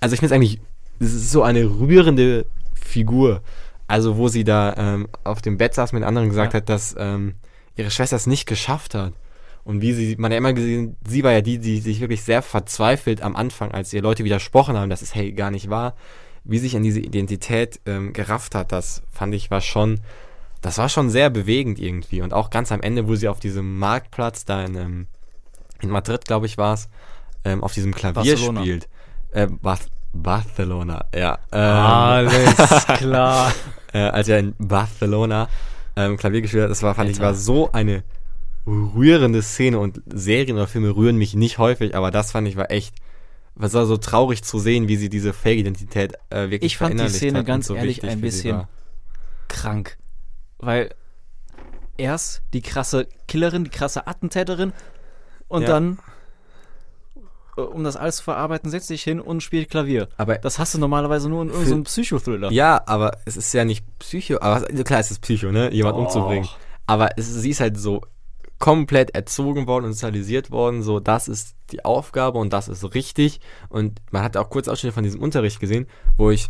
Also 0.00 0.14
ich 0.14 0.20
finde 0.20 0.34
es 0.34 0.36
eigentlich, 0.36 0.60
so 1.00 1.42
eine 1.42 1.64
rührende 1.64 2.46
Figur. 2.74 3.42
Also 3.86 4.16
wo 4.16 4.28
sie 4.28 4.44
da 4.44 4.74
ähm, 4.76 5.08
auf 5.24 5.42
dem 5.42 5.58
Bett 5.58 5.74
saß 5.74 5.92
mit 5.92 6.04
anderen 6.04 6.28
gesagt 6.28 6.52
Ja. 6.52 6.58
hat, 6.58 6.68
dass 6.68 6.94
ähm, 6.98 7.34
ihre 7.76 7.90
Schwester 7.90 8.16
es 8.16 8.26
nicht 8.26 8.46
geschafft 8.46 8.94
hat. 8.94 9.14
Und 9.64 9.82
wie 9.82 9.92
sie, 9.92 10.16
man 10.16 10.30
hat 10.30 10.32
ja 10.32 10.38
immer 10.38 10.52
gesehen, 10.52 10.96
sie 11.06 11.22
war 11.24 11.32
ja 11.32 11.40
die, 11.40 11.58
die 11.58 11.80
sich 11.80 12.00
wirklich 12.00 12.22
sehr 12.22 12.42
verzweifelt 12.42 13.20
am 13.22 13.36
Anfang, 13.36 13.72
als 13.72 13.92
ihr 13.92 14.02
Leute 14.02 14.24
widersprochen 14.24 14.76
haben, 14.76 14.90
dass 14.90 15.02
es 15.02 15.14
hey 15.14 15.32
gar 15.32 15.50
nicht 15.50 15.70
wahr. 15.70 15.94
Wie 16.44 16.58
sich 16.58 16.76
an 16.76 16.82
diese 16.82 17.00
Identität 17.00 17.80
ähm, 17.84 18.12
gerafft 18.12 18.54
hat, 18.54 18.72
das 18.72 19.02
fand 19.10 19.34
ich 19.34 19.50
war 19.50 19.60
schon, 19.60 20.00
das 20.60 20.78
war 20.78 20.88
schon 20.88 21.10
sehr 21.10 21.30
bewegend 21.30 21.78
irgendwie. 21.78 22.22
Und 22.22 22.32
auch 22.32 22.50
ganz 22.50 22.72
am 22.72 22.80
Ende, 22.80 23.08
wo 23.08 23.14
sie 23.14 23.28
auf 23.28 23.40
diesem 23.40 23.78
Marktplatz 23.78 24.44
da 24.44 24.64
in, 24.64 24.74
ähm, 24.76 25.06
in 25.80 25.90
Madrid, 25.90 26.24
glaube 26.24 26.46
ich, 26.46 26.58
war 26.58 26.74
es, 26.74 26.88
ähm, 27.44 27.62
auf 27.62 27.72
diesem 27.72 27.94
Klavier 27.94 28.32
Barcelona. 28.34 28.60
spielt. 28.60 28.88
Äh, 29.32 29.46
Bath 29.46 29.88
Barcelona, 30.12 31.04
ja. 31.14 31.38
Ähm, 31.52 31.60
Alles 31.60 32.86
klar. 32.98 33.52
äh, 33.92 33.98
als 33.98 34.28
er 34.28 34.40
in 34.40 34.54
Barcelona 34.58 35.48
ähm, 35.94 36.16
Klavier 36.16 36.42
gespielt 36.42 36.64
hat, 36.64 36.70
das 36.70 36.82
war, 36.82 36.94
fand 36.94 37.10
ich, 37.10 37.16
Alter. 37.16 37.26
war 37.26 37.34
so 37.34 37.70
eine 37.72 38.02
rührende 38.66 39.42
Szene 39.42 39.78
und 39.78 40.02
Serien 40.06 40.56
oder 40.56 40.66
Filme 40.66 40.94
rühren 40.94 41.16
mich 41.16 41.34
nicht 41.34 41.58
häufig, 41.58 41.94
aber 41.94 42.10
das 42.10 42.32
fand 42.32 42.48
ich 42.48 42.56
war 42.56 42.70
echt, 42.70 42.94
was 43.54 43.74
war 43.74 43.86
so 43.86 43.96
traurig 43.96 44.42
zu 44.42 44.58
sehen, 44.58 44.88
wie 44.88 44.96
sie 44.96 45.08
diese 45.08 45.32
Fake-Identität 45.32 46.14
äh, 46.30 46.50
wirklich 46.50 46.72
Ich 46.72 46.78
fand 46.78 46.98
die 46.98 47.08
Szene 47.08 47.44
ganz 47.44 47.66
so 47.66 47.74
ehrlich 47.74 48.02
ein 48.02 48.20
bisschen. 48.20 48.64
Krank. 49.48 49.96
Weil 50.60 50.90
erst 51.96 52.42
die 52.52 52.62
krasse 52.62 53.08
Killerin, 53.28 53.64
die 53.64 53.70
krasse 53.70 54.06
Attentäterin 54.06 54.72
und 55.48 55.62
Ja. 55.62 55.68
dann, 55.68 55.98
äh, 57.56 57.60
um 57.60 57.84
das 57.84 57.96
alles 57.96 58.16
zu 58.16 58.24
verarbeiten, 58.24 58.70
setzt 58.70 58.88
sich 58.88 59.02
hin 59.02 59.20
und 59.20 59.42
spielt 59.42 59.70
Klavier. 59.70 60.08
Aber 60.16 60.38
Das 60.38 60.58
hast 60.58 60.74
du 60.74 60.78
normalerweise 60.78 61.28
nur 61.28 61.42
in 61.42 61.48
irgendeinem 61.50 61.84
Psychothriller. 61.84 62.50
Ja, 62.52 62.82
aber 62.86 63.18
es 63.24 63.36
ist 63.36 63.52
ja 63.52 63.64
nicht 63.64 63.84
Psycho, 63.98 64.38
aber 64.40 64.62
klar, 64.84 65.00
es 65.00 65.10
ist 65.10 65.20
Psycho, 65.20 65.50
ne? 65.50 65.72
Jemand 65.72 65.96
Doch. 65.96 66.02
umzubringen. 66.04 66.48
Aber 66.86 67.10
es, 67.16 67.32
sie 67.32 67.50
ist 67.50 67.60
halt 67.60 67.78
so 67.78 68.02
komplett 68.58 69.14
erzogen 69.14 69.66
worden 69.66 69.86
und 69.86 69.92
sozialisiert 69.94 70.50
worden, 70.50 70.82
so 70.82 71.00
das 71.00 71.28
ist 71.28 71.54
die 71.72 71.82
Aufgabe 71.84 72.38
und 72.38 72.52
das 72.52 72.68
ist 72.68 72.94
richtig. 72.94 73.40
Und 73.70 74.00
man 74.10 74.22
hat 74.22 74.36
auch 74.36 74.50
kurz 74.50 74.68
Ausschnitte 74.68 74.92
von 74.92 75.04
diesem 75.04 75.22
Unterricht 75.22 75.60
gesehen, 75.60 75.86
wo 76.18 76.30
ich 76.30 76.48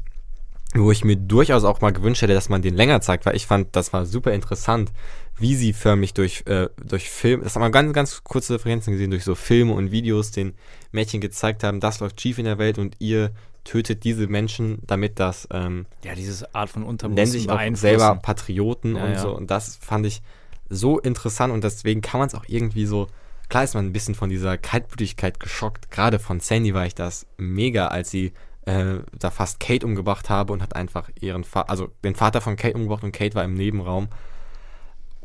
wo 0.75 0.93
ich 0.93 1.05
mir 1.05 1.17
durchaus 1.17 1.65
auch 1.65 1.81
mal 1.81 1.93
gewünscht 1.93 2.23
hätte, 2.23 2.35
dass 2.35 2.49
man 2.49 2.63
den 2.63 2.75
länger 2.75 3.01
zeigt, 3.01 3.27
weil 3.27 3.37
ich 3.37 3.47
fand, 3.47 3.75
das 3.75 3.93
war 3.93 4.07
super 4.07 4.33
interessant, 4.33 4.93
wie 5.37 5.57
sie 5.57 5.73
förmlich 5.73 6.15
durch, 6.15 6.45
äh, 6.47 6.69
durch 6.85 7.11
Film, 7.11 7.43
das 7.43 7.57
haben 7.57 7.63
wir 7.63 7.71
ganz, 7.71 7.93
ganz 7.93 8.23
kurze 8.23 8.55
Referenzen 8.55 8.93
gesehen, 8.93 9.11
durch 9.11 9.25
so 9.25 9.35
Filme 9.35 9.73
und 9.73 9.91
Videos 9.91 10.31
den 10.31 10.55
Mädchen 10.93 11.21
gezeigt 11.21 11.65
haben, 11.65 11.81
das 11.81 12.01
läuft 12.01 12.21
schief 12.21 12.39
in 12.39 12.45
der 12.45 12.59
Welt 12.59 12.79
und 12.79 12.97
ihr 12.99 13.33
tötet 13.65 14.05
diese 14.05 14.27
Menschen, 14.27 14.79
damit 14.87 15.19
das, 15.19 15.49
ähm, 15.51 15.87
Ja, 16.05 16.15
diese 16.15 16.55
Art 16.55 16.71
von 16.71 16.83
nennen 16.83 16.91
Unterbewusstsein 16.91 17.41
sich 17.41 17.51
auch 17.51 17.77
selber 17.81 18.17
Patrioten 18.17 18.97
Ja, 18.97 19.05
und 19.05 19.13
ja. 19.13 19.19
so. 19.19 19.37
Und 19.37 19.51
das 19.51 19.77
fand 19.77 20.07
ich 20.07 20.23
so 20.69 20.99
interessant 20.99 21.53
und 21.53 21.65
deswegen 21.65 22.01
kann 22.01 22.21
man 22.21 22.29
es 22.29 22.35
auch 22.35 22.45
irgendwie 22.47 22.87
so. 22.87 23.09
Klar 23.49 23.65
ist 23.65 23.75
man 23.75 23.87
ein 23.87 23.93
bisschen 23.93 24.15
von 24.15 24.31
dieser 24.31 24.57
Kaltblütigkeit 24.57 25.41
geschockt. 25.41 25.91
Gerade 25.91 26.21
von 26.21 26.39
Sandy 26.39 26.73
war 26.73 26.87
ich 26.87 26.95
das 26.95 27.27
mega, 27.37 27.89
als 27.89 28.11
sie 28.11 28.33
äh, 28.71 29.01
da 29.19 29.31
fast 29.31 29.61
Kate 29.61 29.85
umgebracht 29.85 30.31
habe 30.31 30.53
und 30.53 30.63
hat 30.63 30.77
einfach 30.77 31.09
ihren 31.21 31.45
Vater, 31.45 31.71
also 31.71 31.89
den 32.05 32.15
Vater 32.15 32.41
von 32.41 32.57
Kate 32.57 32.75
umgebracht 32.75 33.03
und 33.03 33.13
Kate 33.13 33.35
war 33.35 33.45
im 33.45 33.55
Nebenraum. 33.55 34.09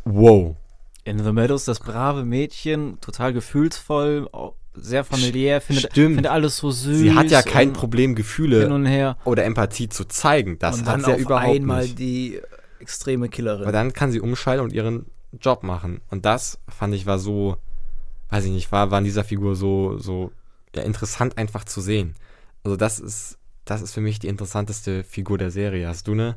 Wow. 0.04 0.56
In 1.04 1.24
The 1.24 1.32
Meadows 1.32 1.66
das 1.66 1.80
brave 1.80 2.26
Mädchen, 2.26 3.00
total 3.02 3.34
gefühlsvoll, 3.34 4.30
sehr 4.74 5.04
familiär, 5.04 5.62
findet, 5.62 5.94
findet 5.94 6.28
alles 6.28 6.58
so 6.58 6.72
süß. 6.72 6.98
Sie 6.98 7.14
hat 7.14 7.30
ja 7.30 7.42
kein 7.42 7.74
Problem, 7.74 8.16
Gefühle 8.16 8.68
oder 9.24 9.46
Empathie 9.46 9.90
zu 9.90 10.06
zeigen. 10.06 10.58
Das 10.60 10.80
und 10.80 10.88
hat 10.88 10.96
dann 10.96 11.04
sie 11.04 11.12
ja 11.12 11.18
überhaupt 11.18 11.56
einmal 11.56 11.84
nicht. 11.84 12.00
die 12.00 12.42
extreme 12.80 13.30
Killerin. 13.30 13.64
Aber 13.64 13.72
dann 13.72 13.94
kann 13.94 14.12
sie 14.12 14.20
umschalten 14.20 14.64
und 14.64 14.74
ihren 14.74 15.06
Job 15.40 15.64
machen. 15.64 16.02
Und 16.10 16.26
das 16.26 16.60
fand 16.68 16.94
ich 16.94 17.06
war 17.06 17.20
so, 17.20 17.58
weiß 18.30 18.46
ich 18.46 18.52
nicht, 18.52 18.72
war, 18.72 18.92
war 18.92 19.00
in 19.00 19.06
dieser 19.06 19.24
Figur 19.24 19.56
so, 19.56 19.98
so 19.98 20.32
ja, 20.76 20.82
interessant 20.82 21.38
einfach 21.38 21.64
zu 21.64 21.82
sehen. 21.82 22.16
Also 22.66 22.76
das 22.78 23.00
ist, 23.00 23.38
das 23.64 23.84
ist 23.84 23.94
für 23.94 24.02
mich 24.02 24.18
die 24.18 24.28
interessanteste 24.28 25.04
Figur 25.04 25.38
der 25.38 25.52
Serie. 25.52 25.88
Hast 25.88 26.08
du 26.08 26.14
eine, 26.14 26.36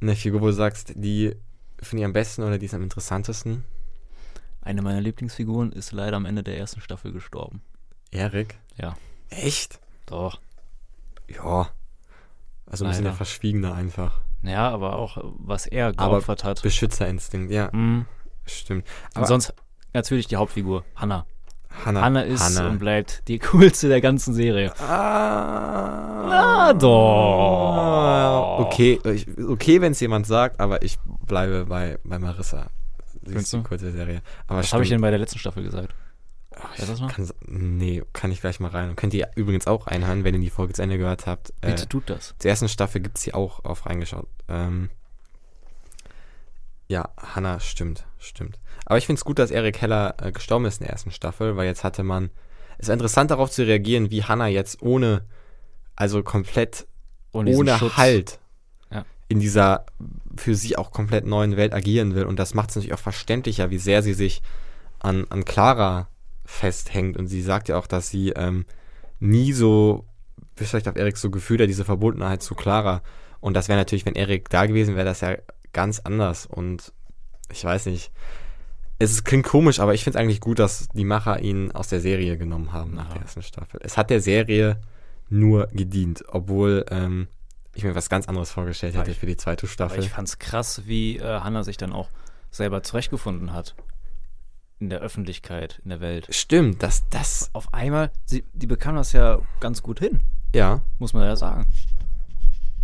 eine 0.00 0.16
Figur, 0.16 0.40
wo 0.40 0.46
du 0.46 0.52
sagst, 0.52 0.92
die 0.96 1.36
finde 1.80 2.02
ich 2.02 2.04
am 2.04 2.12
besten 2.12 2.42
oder 2.42 2.58
die 2.58 2.66
ist 2.66 2.74
am 2.74 2.82
interessantesten? 2.82 3.64
Eine 4.60 4.82
meiner 4.82 5.00
Lieblingsfiguren 5.00 5.70
ist 5.70 5.92
leider 5.92 6.16
am 6.16 6.26
Ende 6.26 6.42
der 6.42 6.58
ersten 6.58 6.80
Staffel 6.80 7.12
gestorben. 7.12 7.62
Erik? 8.10 8.56
Ja. 8.76 8.96
Echt? 9.30 9.78
Doch. 10.06 10.40
Ja. 11.28 11.70
Also 12.66 12.84
ein 12.84 12.90
bisschen 12.90 13.04
der. 13.04 13.12
Verschwiegene 13.14 13.72
einfach. 13.72 14.20
Ja, 14.42 14.68
aber 14.68 14.96
auch, 14.96 15.18
was 15.38 15.66
er 15.66 15.88
Aber 15.96 16.16
geopfert 16.16 16.42
hat. 16.42 16.60
Beschützerinstinkt, 16.62 17.52
ja, 17.52 17.70
Mhm. 17.72 18.06
stimmt. 18.46 18.84
Und 19.10 19.16
Aber 19.18 19.26
sonst 19.26 19.54
natürlich 19.92 20.26
die 20.26 20.36
Hauptfigur, 20.36 20.84
Hannah. 20.96 21.24
Hannah, 21.84 22.02
Hannah 22.02 22.22
ist 22.22 22.42
Hannah. 22.42 22.68
und 22.70 22.78
bleibt 22.78 23.26
die 23.28 23.38
coolste 23.38 23.88
der 23.88 24.00
ganzen 24.00 24.34
Serie. 24.34 24.72
Ah, 24.80 26.24
Na 26.28 26.72
doch. 26.72 28.66
Okay, 28.66 28.98
ich, 29.12 29.26
okay, 29.38 29.80
wenn 29.80 29.92
es 29.92 30.00
jemand 30.00 30.26
sagt, 30.26 30.60
aber 30.60 30.82
ich 30.82 30.98
bleibe 31.26 31.66
bei, 31.66 31.98
bei 32.04 32.18
Marissa. 32.18 32.68
Sie 33.12 33.18
Findest 33.26 33.46
ist 33.46 33.52
die 33.52 33.56
du? 33.58 33.62
kurze 33.68 33.92
Serie. 33.92 34.22
Aber 34.46 34.58
Was 34.60 34.72
habe 34.72 34.82
ich 34.82 34.88
denn 34.90 35.00
bei 35.00 35.10
der 35.10 35.18
letzten 35.18 35.38
Staffel 35.38 35.62
gesagt? 35.62 35.94
Ach, 36.56 36.76
du 36.76 36.86
das 36.86 37.00
noch? 37.00 37.12
Kann, 37.12 37.28
nee, 37.48 38.02
kann 38.12 38.30
ich 38.30 38.40
gleich 38.40 38.60
mal 38.60 38.68
rein. 38.70 38.90
Und 38.90 38.96
könnt 38.96 39.12
ihr 39.14 39.28
übrigens 39.34 39.66
auch 39.66 39.86
reinhören, 39.88 40.22
wenn 40.24 40.34
ihr 40.34 40.40
die 40.40 40.50
Folge 40.50 40.72
zu 40.72 40.82
Ende 40.82 40.98
gehört 40.98 41.26
habt. 41.26 41.50
Äh, 41.60 41.70
Bitte 41.70 41.88
tut 41.88 42.08
das. 42.10 42.34
zur 42.38 42.48
ersten 42.50 42.68
Staffel 42.68 43.00
gibt 43.00 43.16
es 43.18 43.24
sie 43.24 43.34
auch 43.34 43.64
auf 43.64 43.86
reingeschaut. 43.86 44.28
Ähm, 44.48 44.90
ja, 46.94 47.08
Hannah, 47.18 47.58
stimmt, 47.58 48.04
stimmt. 48.18 48.58
Aber 48.86 48.98
ich 48.98 49.06
finde 49.06 49.18
es 49.18 49.24
gut, 49.24 49.40
dass 49.40 49.50
Eric 49.50 49.80
Heller 49.80 50.14
äh, 50.22 50.30
gestorben 50.30 50.64
ist 50.64 50.80
in 50.80 50.84
der 50.84 50.92
ersten 50.92 51.10
Staffel, 51.10 51.56
weil 51.56 51.66
jetzt 51.66 51.82
hatte 51.82 52.04
man. 52.04 52.30
Es 52.78 52.86
war 52.88 52.92
interessant 52.94 53.30
darauf 53.30 53.50
zu 53.50 53.66
reagieren, 53.66 54.10
wie 54.12 54.22
Hannah 54.24 54.46
jetzt 54.46 54.80
ohne, 54.80 55.24
also 55.96 56.22
komplett 56.22 56.86
ohne 57.32 57.50
Schutz. 57.78 57.96
Halt 57.96 58.38
Ja. 58.92 59.04
in 59.28 59.40
dieser 59.40 59.86
für 60.36 60.54
sie 60.54 60.76
auch 60.76 60.92
komplett 60.92 61.26
neuen 61.26 61.56
Welt 61.56 61.72
agieren 61.74 62.14
will. 62.14 62.24
Und 62.26 62.38
das 62.38 62.54
macht 62.54 62.70
es 62.70 62.76
natürlich 62.76 62.94
auch 62.94 62.98
verständlicher, 63.00 63.70
wie 63.70 63.78
sehr 63.78 64.02
sie 64.02 64.14
sich 64.14 64.40
an, 65.00 65.26
an 65.30 65.44
Clara 65.44 66.08
festhängt. 66.44 67.16
Und 67.16 67.26
sie 67.26 67.42
sagt 67.42 67.68
ja 67.68 67.76
auch, 67.76 67.86
dass 67.88 68.08
sie 68.08 68.30
ähm, 68.30 68.66
nie 69.18 69.52
so, 69.52 70.04
vielleicht 70.56 70.86
auf 70.88 70.96
Erik 70.96 71.16
so 71.16 71.30
Gefühl 71.30 71.60
hat, 71.60 71.68
diese 71.68 71.84
Verbundenheit 71.84 72.42
zu 72.42 72.54
Clara. 72.54 73.02
Und 73.40 73.54
das 73.54 73.68
wäre 73.68 73.78
natürlich, 73.78 74.06
wenn 74.06 74.14
Erik 74.16 74.48
da 74.48 74.66
gewesen 74.66 74.94
wäre, 74.96 75.04
das 75.04 75.20
ja 75.20 75.36
ganz 75.74 76.00
anders. 76.00 76.46
Und 76.46 76.92
ich 77.50 77.62
weiß 77.62 77.86
nicht. 77.86 78.10
Es 78.98 79.24
klingt 79.24 79.44
komisch, 79.44 79.80
aber 79.80 79.92
ich 79.92 80.02
finde 80.04 80.18
es 80.18 80.22
eigentlich 80.22 80.40
gut, 80.40 80.58
dass 80.58 80.88
die 80.94 81.04
Macher 81.04 81.40
ihn 81.40 81.72
aus 81.72 81.88
der 81.88 82.00
Serie 82.00 82.38
genommen 82.38 82.72
haben 82.72 82.94
nach 82.94 83.08
Ja. 83.08 83.14
der 83.14 83.22
ersten 83.22 83.42
Staffel. 83.42 83.80
Es 83.82 83.96
hat 83.98 84.08
der 84.08 84.20
Serie 84.22 84.80
nur 85.28 85.66
gedient, 85.66 86.24
obwohl 86.28 86.86
ähm, 86.90 87.26
ich 87.74 87.82
mir 87.84 87.94
was 87.94 88.08
ganz 88.08 88.28
anderes 88.28 88.50
vorgestellt 88.52 88.96
hätte 88.96 89.10
ich- 89.10 89.18
für 89.18 89.26
die 89.26 89.36
zweite 89.36 89.66
Staffel. 89.66 89.98
ich 89.98 90.10
fand's 90.10 90.38
krass, 90.38 90.82
wie 90.86 91.18
äh, 91.18 91.40
Hannah 91.40 91.64
sich 91.64 91.76
dann 91.76 91.92
auch 91.92 92.08
selber 92.50 92.82
zurechtgefunden 92.84 93.52
hat. 93.52 93.74
In 94.78 94.90
der 94.90 95.00
Öffentlichkeit, 95.00 95.80
in 95.82 95.90
der 95.90 96.00
Welt. 96.00 96.28
Stimmt, 96.30 96.82
dass 96.82 97.08
das, 97.08 97.50
Auf 97.52 97.72
einmal, 97.74 98.10
sie, 98.26 98.44
die 98.52 98.66
bekam 98.66 98.94
das 98.96 99.12
ja 99.12 99.40
ganz 99.60 99.82
gut 99.82 99.98
hin, 99.98 100.20
ja. 100.54 100.82
muss 100.98 101.14
man 101.14 101.24
ja 101.24 101.36
sagen. 101.36 101.66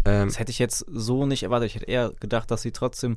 Ähm, 0.04 0.28
Das 0.28 0.38
hätte 0.38 0.50
ich 0.50 0.58
jetzt 0.58 0.84
so 0.90 1.26
nicht 1.26 1.42
erwartet. 1.42 1.68
Ich 1.68 1.74
hätte 1.76 1.86
eher 1.86 2.12
gedacht, 2.20 2.50
dass 2.50 2.62
sie 2.62 2.72
trotzdem 2.72 3.16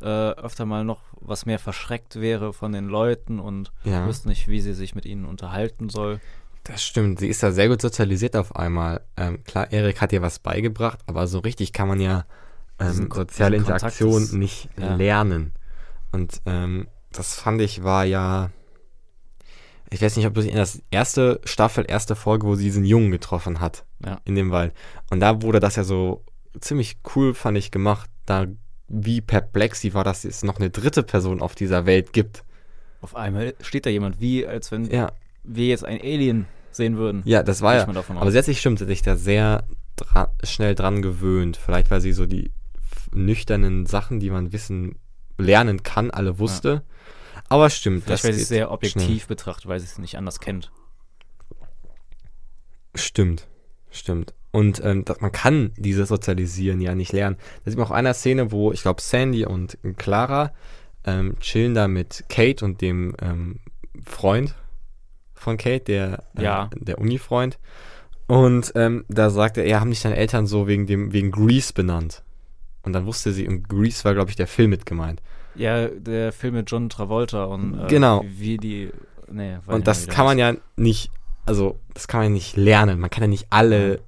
äh, 0.00 0.04
öfter 0.06 0.66
mal 0.66 0.84
noch 0.84 1.00
was 1.20 1.46
mehr 1.46 1.58
verschreckt 1.58 2.16
wäre 2.20 2.52
von 2.52 2.72
den 2.72 2.86
Leuten 2.86 3.40
und 3.40 3.72
ja, 3.84 4.06
wüsste 4.06 4.28
nicht, 4.28 4.46
wie 4.48 4.60
sie 4.60 4.74
sich 4.74 4.94
mit 4.94 5.06
ihnen 5.06 5.24
unterhalten 5.24 5.88
soll. 5.88 6.20
das 6.64 6.82
stimmt. 6.82 7.20
Sie 7.20 7.28
ist 7.28 7.42
da 7.42 7.52
sehr 7.52 7.68
gut 7.68 7.80
sozialisiert 7.80 8.36
auf 8.36 8.56
einmal. 8.56 9.00
Ähm, 9.16 9.42
klar, 9.44 9.72
Erik 9.72 10.00
hat 10.00 10.12
ihr 10.12 10.20
was 10.20 10.38
beigebracht, 10.38 10.98
aber 11.06 11.26
so 11.26 11.38
richtig 11.38 11.72
kann 11.72 11.88
man 11.88 12.00
ja 12.00 12.24
ähm, 12.78 13.08
soziale 13.12 13.56
Interaktion 13.56 14.22
ist- 14.22 14.32
nicht 14.32 14.68
ja. 14.78 14.96
lernen. 14.96 15.52
Und 16.12 16.42
ähm, 16.44 16.88
das 17.12 17.34
fand 17.36 17.60
ich 17.62 17.82
war 17.84 18.04
ja. 18.04 18.50
Ich 19.90 20.02
weiß 20.02 20.16
nicht, 20.16 20.26
ob 20.26 20.34
du 20.34 20.40
dich 20.40 20.50
in 20.50 20.56
das 20.56 20.82
erste 20.90 21.40
Staffel, 21.44 21.84
erste 21.86 22.16
Folge, 22.16 22.46
wo 22.46 22.54
sie 22.56 22.64
diesen 22.64 22.84
Jungen 22.84 23.10
getroffen 23.10 23.60
hat. 23.60 23.84
Ja. 24.04 24.20
in 24.24 24.34
dem 24.34 24.50
Wald. 24.50 24.74
Und 25.10 25.20
da 25.20 25.40
wurde 25.42 25.58
das 25.58 25.76
ja 25.76 25.82
so 25.84 26.22
ziemlich 26.60 26.98
cool, 27.14 27.32
fand 27.34 27.56
ich, 27.56 27.70
gemacht, 27.70 28.10
da 28.26 28.46
wie 28.88 29.20
perplex 29.20 29.80
sie 29.80 29.94
war, 29.94 30.04
dass 30.04 30.24
es 30.24 30.42
noch 30.42 30.58
eine 30.58 30.70
dritte 30.70 31.02
Person 31.02 31.40
auf 31.40 31.54
dieser 31.54 31.86
Welt 31.86 32.12
gibt. 32.12 32.44
Auf 33.00 33.16
einmal 33.16 33.54
steht 33.62 33.86
da 33.86 33.90
jemand, 33.90 34.20
wie 34.20 34.46
als 34.46 34.70
wenn 34.70 34.84
Ja, 34.90 35.12
wir 35.44 35.66
jetzt 35.66 35.84
ein 35.84 36.00
Alien 36.00 36.46
sehen 36.70 36.96
würden. 36.98 37.22
ja, 37.24 37.42
das 37.42 37.62
war 37.62 37.74
ja. 37.74 37.86
Aber 37.86 38.30
sich 38.30 38.60
stimmt, 38.60 38.78
sie 38.78 38.84
hat 38.84 38.88
sich 38.90 39.02
da 39.02 39.16
sehr 39.16 39.64
dra 39.96 40.30
schnell 40.44 40.74
dran 40.74 41.00
gewöhnt. 41.02 41.56
Vielleicht, 41.56 41.90
weil 41.90 42.00
sie 42.02 42.12
so 42.12 42.26
die 42.26 42.50
nüchternen 43.12 43.86
Sachen, 43.86 44.20
die 44.20 44.30
man 44.30 44.52
wissen, 44.52 44.96
lernen 45.38 45.82
kann, 45.82 46.10
alle 46.10 46.38
wusste. 46.38 46.82
Aber 47.48 47.70
stimmt, 47.70 48.04
Vielleicht, 48.04 48.24
weil 48.24 48.32
sie 48.32 48.42
es 48.42 48.48
sehr 48.48 48.70
objektiv 48.70 49.02
schnell. 49.24 49.26
betrachtet, 49.28 49.66
weil 49.66 49.78
sie 49.80 49.86
es 49.86 49.98
nicht 49.98 50.16
anders 50.18 50.40
kennt. 50.40 50.70
Stimmt, 52.94 53.46
stimmt. 53.90 54.34
Und 54.52 54.82
ähm, 54.84 55.04
das, 55.04 55.20
man 55.20 55.32
kann 55.32 55.72
dieses 55.76 56.08
Sozialisieren 56.08 56.80
ja 56.80 56.94
nicht 56.94 57.12
lernen. 57.12 57.36
Da 57.64 57.70
sieht 57.70 57.78
man 57.78 57.86
auch 57.86 57.90
einer 57.92 58.14
Szene, 58.14 58.52
wo 58.52 58.72
ich 58.72 58.82
glaube 58.82 59.02
Sandy 59.02 59.44
und 59.44 59.76
Clara 59.98 60.52
ähm, 61.04 61.38
chillen 61.40 61.74
da 61.74 61.88
mit 61.88 62.24
Kate 62.28 62.64
und 62.64 62.80
dem 62.80 63.14
ähm, 63.20 63.60
Freund 64.04 64.54
von 65.34 65.58
Kate, 65.58 65.80
der, 65.84 66.24
äh, 66.36 66.42
Ja. 66.44 66.70
der 66.74 66.98
Uni-Freund. 66.98 67.58
Und 68.26 68.72
ähm, 68.74 69.04
da 69.08 69.30
sagt 69.30 69.56
er, 69.58 69.66
ja, 69.68 69.80
haben 69.80 69.90
dich 69.90 70.02
deine 70.02 70.16
Eltern 70.16 70.46
so 70.46 70.66
wegen 70.66 70.86
dem 70.86 71.12
wegen 71.12 71.30
Grease 71.30 71.72
benannt. 71.72 72.24
Und 72.82 72.92
dann 72.94 73.04
wusste 73.06 73.32
sie, 73.32 73.46
und 73.46 73.68
Grease 73.68 74.04
war, 74.04 74.14
glaube 74.14 74.30
ich, 74.30 74.36
der 74.36 74.46
Film 74.46 74.70
mit 74.70 74.86
gemeint. 74.86 75.20
Ja, 75.56 75.88
der 75.88 76.32
Film 76.32 76.54
mit 76.54 76.70
John 76.70 76.88
Travolta 76.88 77.44
und 77.44 77.78
äh, 77.80 77.86
Genau. 77.88 78.24
wie 78.26 78.56
die. 78.58 78.90
Nee, 79.30 79.58
Und 79.66 79.86
das 79.86 80.06
kann 80.06 80.24
man 80.24 80.38
ja 80.38 80.54
nicht, 80.76 81.10
also 81.46 81.80
das 81.94 82.06
kann 82.06 82.20
man 82.20 82.28
ja 82.28 82.34
nicht 82.34 82.56
lernen. 82.56 83.00
Man 83.00 83.10
kann 83.10 83.22
ja 83.24 83.28
nicht 83.28 83.46
alle 83.50 84.00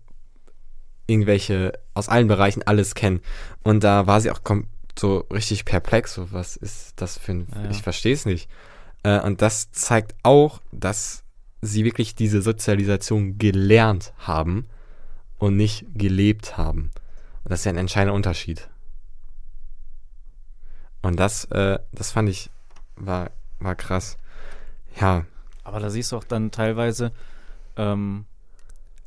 irgendwelche 1.07 1.73
aus 1.95 2.09
allen 2.09 2.29
Bereichen 2.29 2.63
alles 2.65 2.95
kennen. 2.95 3.21
Und 3.63 3.83
da 3.83 4.07
war 4.07 4.21
sie 4.21 4.31
auch 4.31 4.41
so 4.99 5.25
richtig 5.33 5.65
perplex. 5.65 6.15
So, 6.15 6.31
was 6.33 6.57
ist 6.57 6.93
das 7.01 7.19
für 7.19 7.33
ein, 7.33 7.47
Ja, 7.55 7.65
ja. 7.65 7.71
ich 7.71 7.83
verstehe 7.83 8.15
es 8.15 8.27
nicht. 8.27 8.49
Äh, 9.03 9.21
und 9.21 9.43
das 9.43 9.71
zeigt 9.73 10.15
auch, 10.23 10.61
dass 10.73 11.25
sie 11.63 11.85
wirklich 11.85 12.15
diese 12.15 12.43
Sozialisation 12.43 13.39
gelernt 13.39 14.13
haben 14.19 14.67
und 15.39 15.57
nicht 15.57 15.87
gelebt 15.95 16.57
haben. 16.57 16.91
Und 17.45 17.51
das 17.51 17.61
ist 17.61 17.65
ja 17.65 17.73
ein 17.73 17.79
entscheidender 17.79 18.15
Unterschied. 18.15 18.69
Und 21.09 21.17
das, 21.19 21.45
äh, 21.47 21.79
das 21.93 22.11
fand 22.13 22.29
ich, 22.29 22.51
war, 22.97 23.31
war 23.61 23.75
krass. 23.75 24.17
Ja, 25.01 25.25
Aber 25.65 25.81
da 25.81 25.91
siehst 25.91 26.13
du 26.13 26.17
auch 26.17 26.25
dann 26.25 26.51
teilweise, 26.51 27.13
ähm, 27.77 28.27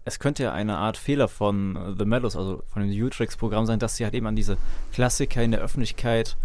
es 0.04 0.18
könnte 0.20 0.44
ja 0.44 0.52
eine 0.54 0.78
Art 0.78 0.98
Fehler 0.98 1.28
von 1.28 1.96
The 1.98 2.06
Mellows, 2.06 2.36
also 2.36 2.64
von 2.68 2.82
dem 2.82 2.92
Utrex-Programm 3.04 3.66
sein, 3.66 3.80
dass 3.80 3.96
sie 3.98 4.04
halt 4.04 4.14
eben 4.16 4.26
an 4.28 4.36
diese 4.36 4.58
Klassiker 4.94 5.44
in 5.44 5.52
der 5.52 5.62
Öffentlichkeit 5.62 6.38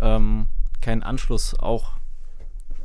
ähm, 0.00 0.48
keinen 0.80 1.02
Anschluss 1.02 1.58
auch 1.58 1.92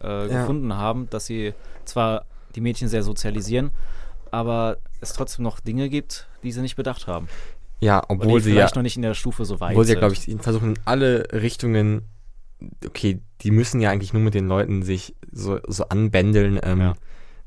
äh, 0.04 0.28
Ja. 0.30 0.42
gefunden 0.42 0.74
haben, 0.76 1.10
dass 1.10 1.26
sie 1.28 1.54
zwar 1.86 2.26
die 2.56 2.62
Mädchen 2.62 2.88
sehr 2.90 3.04
sozialisieren, 3.04 3.72
aber 4.32 4.78
es 5.00 5.13
trotzdem 5.13 5.44
noch 5.44 5.60
Dinge 5.60 5.88
gibt, 5.90 6.28
die 6.44 6.52
sie 6.52 6.62
nicht 6.62 6.76
bedacht 6.76 7.08
haben. 7.08 7.30
Ja, 7.80 8.02
Obwohl 8.08 8.26
obwohl 8.26 8.42
sie 8.42 8.50
ja, 8.50 8.56
vielleicht 8.56 8.76
noch 8.76 8.84
nicht 8.84 8.96
in 8.96 9.04
der 9.04 9.13
Stufe 9.13 9.46
so 9.46 9.60
weit 9.60 9.72
obwohl 9.72 9.86
sie, 9.86 9.92
sind. 9.92 10.00
glaube 10.00 10.13
ich, 10.16 10.36
versuchen 10.42 10.72
in 10.76 10.80
alle 10.86 11.28
Richtungen, 11.32 12.02
okay, 12.86 13.20
die 13.41 13.52
müssen 13.52 13.82
ja 13.82 13.91
eigentlich 13.91 14.13
nur 14.13 14.22
mit 14.22 14.34
den 14.34 14.48
Leuten 14.48 14.82
sich 14.84 15.15
so, 15.32 15.60
so 15.67 15.88
anbändeln, 15.89 16.60
ähm, 16.63 16.80
Ja. 16.80 16.96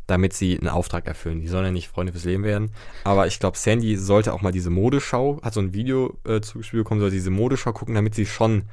damit 0.07 0.33
sie 0.33 0.59
einen 0.59 0.69
Auftrag 0.69 1.07
erfüllen. 1.07 1.41
Die 1.41 1.49
sollen 1.49 1.65
ja 1.65 1.71
nicht 1.73 1.89
Freunde 1.89 2.13
fürs 2.13 2.25
Leben 2.25 2.45
werden. 2.45 2.71
Aber 3.05 3.27
ich 3.27 3.39
glaube, 3.39 3.57
Sandy 3.59 3.97
sollte 3.97 4.33
auch 4.33 4.43
mal 4.43 4.53
diese 4.53 4.71
Modeschau, 4.71 5.41
hat 5.43 5.55
so 5.55 5.61
ein 5.61 5.73
Video 5.75 6.17
äh, 6.25 6.41
zugespielt 6.41 6.85
bekommen, 6.85 7.01
soll 7.01 7.11
diese 7.11 7.31
Modeschau 7.31 7.73
gucken, 7.73 7.95
damit 7.95 8.15
sie 8.15 8.27
schon 8.27 8.65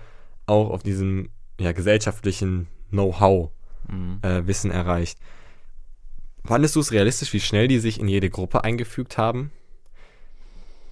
auch 0.45 0.69
auf 0.69 0.83
diesem 0.83 1.29
ja, 1.59 1.71
gesellschaftlichen 1.71 2.67
Know-how 2.91 3.49
Mhm. 3.89 4.19
äh, 4.21 4.45
Wissen 4.45 4.69
erreicht. 4.69 5.17
Fandest 6.43 6.75
du 6.75 6.81
es 6.81 6.91
realistisch, 6.91 7.31
wie 7.33 7.39
schnell 7.39 7.67
die 7.69 7.79
sich 7.79 7.99
in 7.99 8.07
jede 8.07 8.29
Gruppe 8.29 8.63
eingefügt 8.63 9.17
haben? 9.17 9.51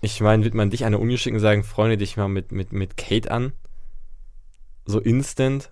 Ich 0.02 0.22
meine, 0.22 0.44
wird 0.44 0.54
man 0.54 0.70
dich 0.70 0.86
an 0.86 0.92
der 0.92 1.02
Uni 1.02 1.18
schicken 1.18 1.36
und 1.38 1.42
sagen, 1.42 1.64
freunde 1.64 1.98
dich 1.98 2.16
mal 2.18 2.28
mit, 2.28 2.52
mit, 2.52 2.72
mit 2.74 2.96
Kate 2.98 3.32
an? 3.32 3.54
So 4.86 5.00
instant? 5.00 5.72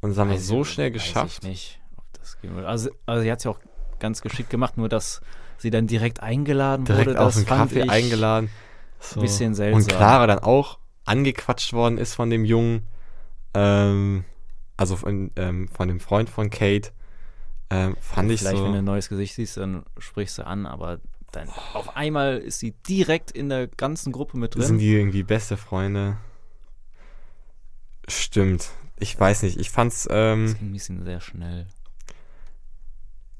Und 0.00 0.10
das 0.10 0.18
haben 0.18 0.28
wir 0.28 0.36
Weiß 0.36 0.46
so 0.46 0.62
ich- 0.62 0.68
schnell 0.70 0.88
Weiß 0.94 1.02
geschafft. 1.02 1.38
ich 1.44 1.48
nicht, 1.48 1.80
ob 1.96 2.04
das 2.20 2.40
gehen 2.40 2.54
würde. 2.54 2.68
Also, 2.68 2.90
also 3.06 3.22
sie 3.22 3.30
hat 3.30 3.38
es 3.38 3.44
ja 3.44 3.50
auch 3.50 3.60
ganz 3.98 4.20
geschickt 4.20 4.50
gemacht, 4.50 4.76
nur 4.76 4.88
dass 4.88 5.20
sie 5.58 5.70
dann 5.70 5.86
direkt 5.86 6.20
eingeladen 6.20 6.84
Direkt 6.84 7.08
wurde, 7.10 7.20
auf 7.20 7.26
das 7.28 7.36
einen 7.38 7.46
fand 7.46 7.72
Kaffee 7.72 7.88
eingeladen. 7.88 8.50
So. 9.00 9.20
bisschen 9.20 9.54
seltsam. 9.54 9.80
Und 9.82 9.88
Clara 9.88 10.26
dann 10.26 10.38
auch 10.38 10.78
angequatscht 11.04 11.72
worden 11.74 11.98
ist 11.98 12.14
von 12.14 12.30
dem 12.30 12.44
Jungen. 12.44 12.82
Ähm, 13.52 14.24
also 14.76 14.96
von, 14.96 15.30
ähm, 15.36 15.68
von 15.68 15.88
dem 15.88 16.00
Freund 16.00 16.28
von 16.30 16.50
Kate. 16.50 16.90
Ähm, 17.70 17.96
fand 18.00 18.30
ich 18.30 18.40
Vielleicht, 18.40 18.56
so. 18.58 18.64
wenn 18.64 18.72
du 18.72 18.78
ein 18.78 18.84
neues 18.84 19.08
Gesicht 19.08 19.34
siehst, 19.34 19.56
dann 19.58 19.84
sprichst 19.98 20.38
du 20.38 20.46
an, 20.46 20.66
aber 20.66 21.00
dann 21.32 21.48
auf 21.72 21.96
einmal 21.96 22.38
ist 22.38 22.58
sie 22.60 22.72
direkt 22.88 23.30
in 23.30 23.48
der 23.48 23.66
ganzen 23.68 24.12
Gruppe 24.12 24.38
mit 24.38 24.54
drin. 24.54 24.62
Sind 24.62 24.78
die 24.78 24.94
irgendwie 24.94 25.22
beste 25.22 25.56
Freunde? 25.56 26.16
Stimmt. 28.08 28.70
Ich 28.98 29.18
weiß 29.18 29.42
nicht. 29.42 29.58
Ich 29.58 29.70
fand's, 29.70 30.06
ähm, 30.10 30.46
das 30.46 30.58
ging 30.58 30.68
ein 30.68 30.72
bisschen 30.72 31.04
sehr 31.04 31.20
schnell. 31.20 31.66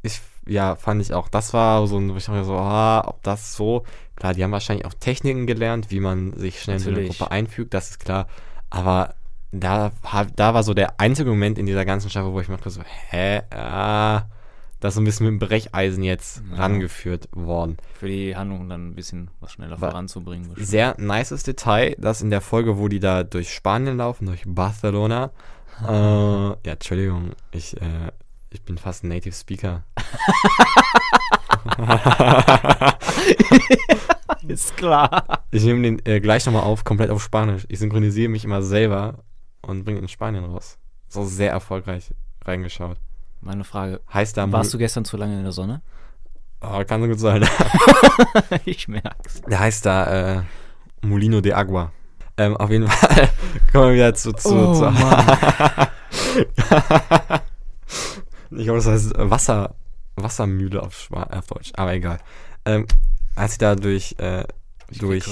ich, 0.02 0.20
ja, 0.46 0.76
fand 0.76 1.00
ich 1.00 1.12
auch. 1.14 1.28
Das 1.28 1.52
war 1.54 1.86
so 1.86 1.98
ein, 1.98 2.12
wo 2.12 2.16
ich 2.16 2.24
dachte 2.24 2.44
so, 2.44 2.56
ah, 2.56 3.04
ob 3.06 3.22
das 3.22 3.54
so. 3.54 3.84
Klar, 4.16 4.34
die 4.34 4.44
haben 4.44 4.52
wahrscheinlich 4.52 4.86
auch 4.86 4.94
Techniken 4.94 5.46
gelernt, 5.46 5.90
wie 5.90 6.00
man 6.00 6.32
sich 6.34 6.60
schnell 6.60 6.76
in 6.76 6.82
so 6.82 6.90
eine 6.90 6.98
Natürlich. 6.98 7.18
Gruppe 7.18 7.30
einfügt, 7.30 7.74
das 7.74 7.90
ist 7.90 8.00
klar. 8.00 8.26
Aber 8.70 9.14
da, 9.52 9.92
da 10.36 10.54
war 10.54 10.62
so 10.62 10.74
der 10.74 11.00
einzige 11.00 11.30
Moment 11.30 11.58
in 11.58 11.66
dieser 11.66 11.84
ganzen 11.84 12.10
Staffel, 12.10 12.32
wo 12.32 12.40
ich 12.40 12.48
mir 12.48 12.56
dachte 12.56 12.70
so, 12.70 12.82
hä, 12.82 13.42
ah, 13.50 14.22
das 14.84 14.92
ist 14.92 14.96
so 14.96 15.00
ein 15.00 15.04
bisschen 15.04 15.26
mit 15.26 15.40
dem 15.40 15.48
Brecheisen 15.48 16.04
jetzt 16.04 16.42
Ja. 16.50 16.56
rangeführt 16.58 17.28
worden. 17.32 17.78
Für 17.98 18.06
die 18.06 18.36
Handlung 18.36 18.68
dann 18.68 18.88
ein 18.90 18.94
bisschen 18.94 19.30
was 19.40 19.52
schneller 19.52 19.80
War- 19.80 19.90
voranzubringen. 19.92 20.48
bestimmt. 20.48 20.68
Sehr 20.68 20.94
nices 20.98 21.42
Detail, 21.42 21.96
dass 21.98 22.20
in 22.20 22.28
der 22.28 22.42
Folge, 22.42 22.76
wo 22.78 22.88
die 22.88 23.00
da 23.00 23.24
durch 23.24 23.54
Spanien 23.54 23.96
laufen, 23.96 24.26
durch 24.26 24.42
Barcelona, 24.46 25.30
äh, 25.82 25.86
ja, 25.88 26.56
Entschuldigung, 26.64 27.30
ich, 27.50 27.80
äh, 27.80 28.12
ich 28.50 28.60
bin 28.62 28.76
fast 28.76 29.04
ein 29.04 29.08
Native 29.08 29.34
Speaker. 29.34 29.84
Ist 34.46 34.76
klar. 34.76 35.44
Ich 35.50 35.64
nehme 35.64 35.80
den 35.82 36.04
äh, 36.06 36.20
gleich 36.20 36.44
nochmal 36.44 36.62
auf, 36.64 36.84
komplett 36.84 37.10
auf 37.10 37.22
Spanisch. 37.22 37.64
Ich 37.68 37.78
synchronisiere 37.78 38.28
mich 38.28 38.44
immer 38.44 38.60
selber 38.62 39.24
und 39.62 39.84
bringe 39.84 40.00
in 40.00 40.08
Spanien 40.08 40.44
raus. 40.44 40.78
So 41.08 41.24
sehr 41.24 41.50
erfolgreich 41.52 42.12
reingeschaut. 42.44 42.98
Meine 43.44 43.64
Frage, 43.64 44.00
Heißt 44.12 44.36
da 44.38 44.50
warst 44.50 44.72
du 44.72 44.78
gestern 44.78 45.04
zu 45.04 45.16
lange 45.18 45.36
in 45.36 45.42
der 45.42 45.52
Sonne? 45.52 45.82
Oh, 46.62 46.82
kann 46.84 47.02
so 47.02 47.08
gut 47.08 47.20
sein. 47.20 47.46
ich 48.64 48.88
merk's. 48.88 49.42
Der 49.42 49.58
heißt 49.60 49.84
da 49.84 50.36
äh, 50.38 50.42
Molino 51.02 51.42
de 51.42 51.52
Agua. 51.52 51.92
Ähm, 52.38 52.56
auf 52.56 52.70
jeden 52.70 52.88
Fall 52.88 53.28
kommen 53.72 53.88
wir 53.88 53.94
wieder 53.94 54.14
zu. 54.14 54.32
zu, 54.32 54.48
Oh, 54.48 54.74
zu 54.74 54.86
ich 58.50 58.64
glaube, 58.64 58.78
das 58.78 58.86
heißt 58.86 59.12
Wasser, 59.16 59.74
Wassermühle 60.16 60.82
auf, 60.82 60.94
Schwa- 60.94 61.30
auf 61.36 61.46
Deutsch. 61.46 61.72
Aber 61.76 61.92
egal. 61.92 62.18
Ähm, 62.64 62.86
als 63.36 63.52
sie 63.52 63.58
da 63.58 63.74
durch, 63.76 64.14
äh, 64.18 64.44
Ich 64.90 64.98
durch 64.98 65.24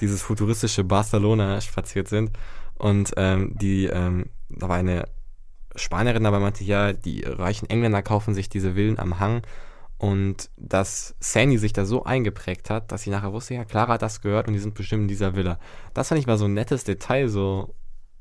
dieses 0.00 0.22
futuristische 0.22 0.84
Barcelona 0.84 1.60
spaziert 1.62 2.08
sind 2.08 2.32
und 2.76 3.12
ähm, 3.16 3.56
die, 3.58 3.86
ähm, 3.86 4.26
da 4.50 4.68
war 4.68 4.76
eine 4.76 5.04
Spanierin 5.76 6.24
dabei, 6.24 6.38
meinte, 6.38 6.64
ja, 6.64 6.92
die 6.92 7.22
reichen 7.22 7.68
Engländer 7.68 8.02
kaufen 8.02 8.34
sich 8.34 8.48
diese 8.48 8.74
Villen 8.74 8.98
am 8.98 9.20
Hang 9.20 9.42
und 9.98 10.50
dass 10.56 11.14
Sandy 11.20 11.58
sich 11.58 11.72
da 11.72 11.84
so 11.84 12.04
eingeprägt 12.04 12.70
hat, 12.70 12.90
dass 12.90 13.02
sie 13.02 13.10
nachher 13.10 13.32
wusste, 13.32 13.54
ja, 13.54 13.64
Clara 13.64 13.94
hat 13.94 14.02
das 14.02 14.22
gehört 14.22 14.48
und 14.48 14.54
die 14.54 14.58
sind 14.58 14.74
bestimmt 14.74 15.02
in 15.02 15.08
dieser 15.08 15.36
Villa. 15.36 15.58
Das 15.94 16.08
fand 16.08 16.20
ich 16.20 16.26
mal 16.26 16.38
so 16.38 16.46
ein 16.46 16.54
nettes 16.54 16.84
Detail, 16.84 17.28
so 17.28 17.74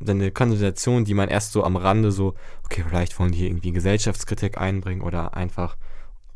eine 0.05 0.31
Konsultation, 0.31 1.05
die 1.05 1.13
man 1.13 1.29
erst 1.29 1.53
so 1.53 1.63
am 1.63 1.75
Rande 1.75 2.11
so, 2.11 2.35
okay, 2.65 2.83
vielleicht 2.87 3.17
wollen 3.19 3.31
die 3.31 3.45
irgendwie 3.45 3.71
Gesellschaftskritik 3.71 4.57
einbringen 4.57 5.01
oder 5.01 5.35
einfach 5.35 5.77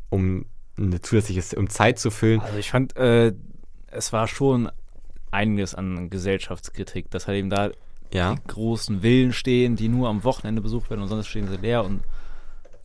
um 0.08 0.46
eine 0.78 1.00
zusätzliche, 1.00 1.56
um 1.56 1.68
Zeit 1.68 1.98
zu 1.98 2.10
füllen. 2.10 2.40
Also 2.40 2.58
ich 2.58 2.70
fand, 2.70 2.96
äh, 2.96 3.32
es 3.88 4.12
war 4.12 4.28
schon 4.28 4.70
einiges 5.30 5.74
an 5.74 6.10
Gesellschaftskritik, 6.10 7.10
dass 7.10 7.26
halt 7.26 7.38
eben 7.38 7.50
da 7.50 7.70
Ja, 8.14 8.34
die 8.36 8.40
großen 8.46 9.00
Villen 9.00 9.32
stehen, 9.32 9.76
die 9.76 9.88
nur 9.88 10.08
am 10.08 10.24
Wochenende 10.24 10.62
besucht 10.62 10.88
werden 10.88 11.02
und 11.02 11.08
sonst 11.08 11.26
stehen 11.26 11.48
sie 11.48 11.56
leer 11.56 11.84
und 11.84 12.02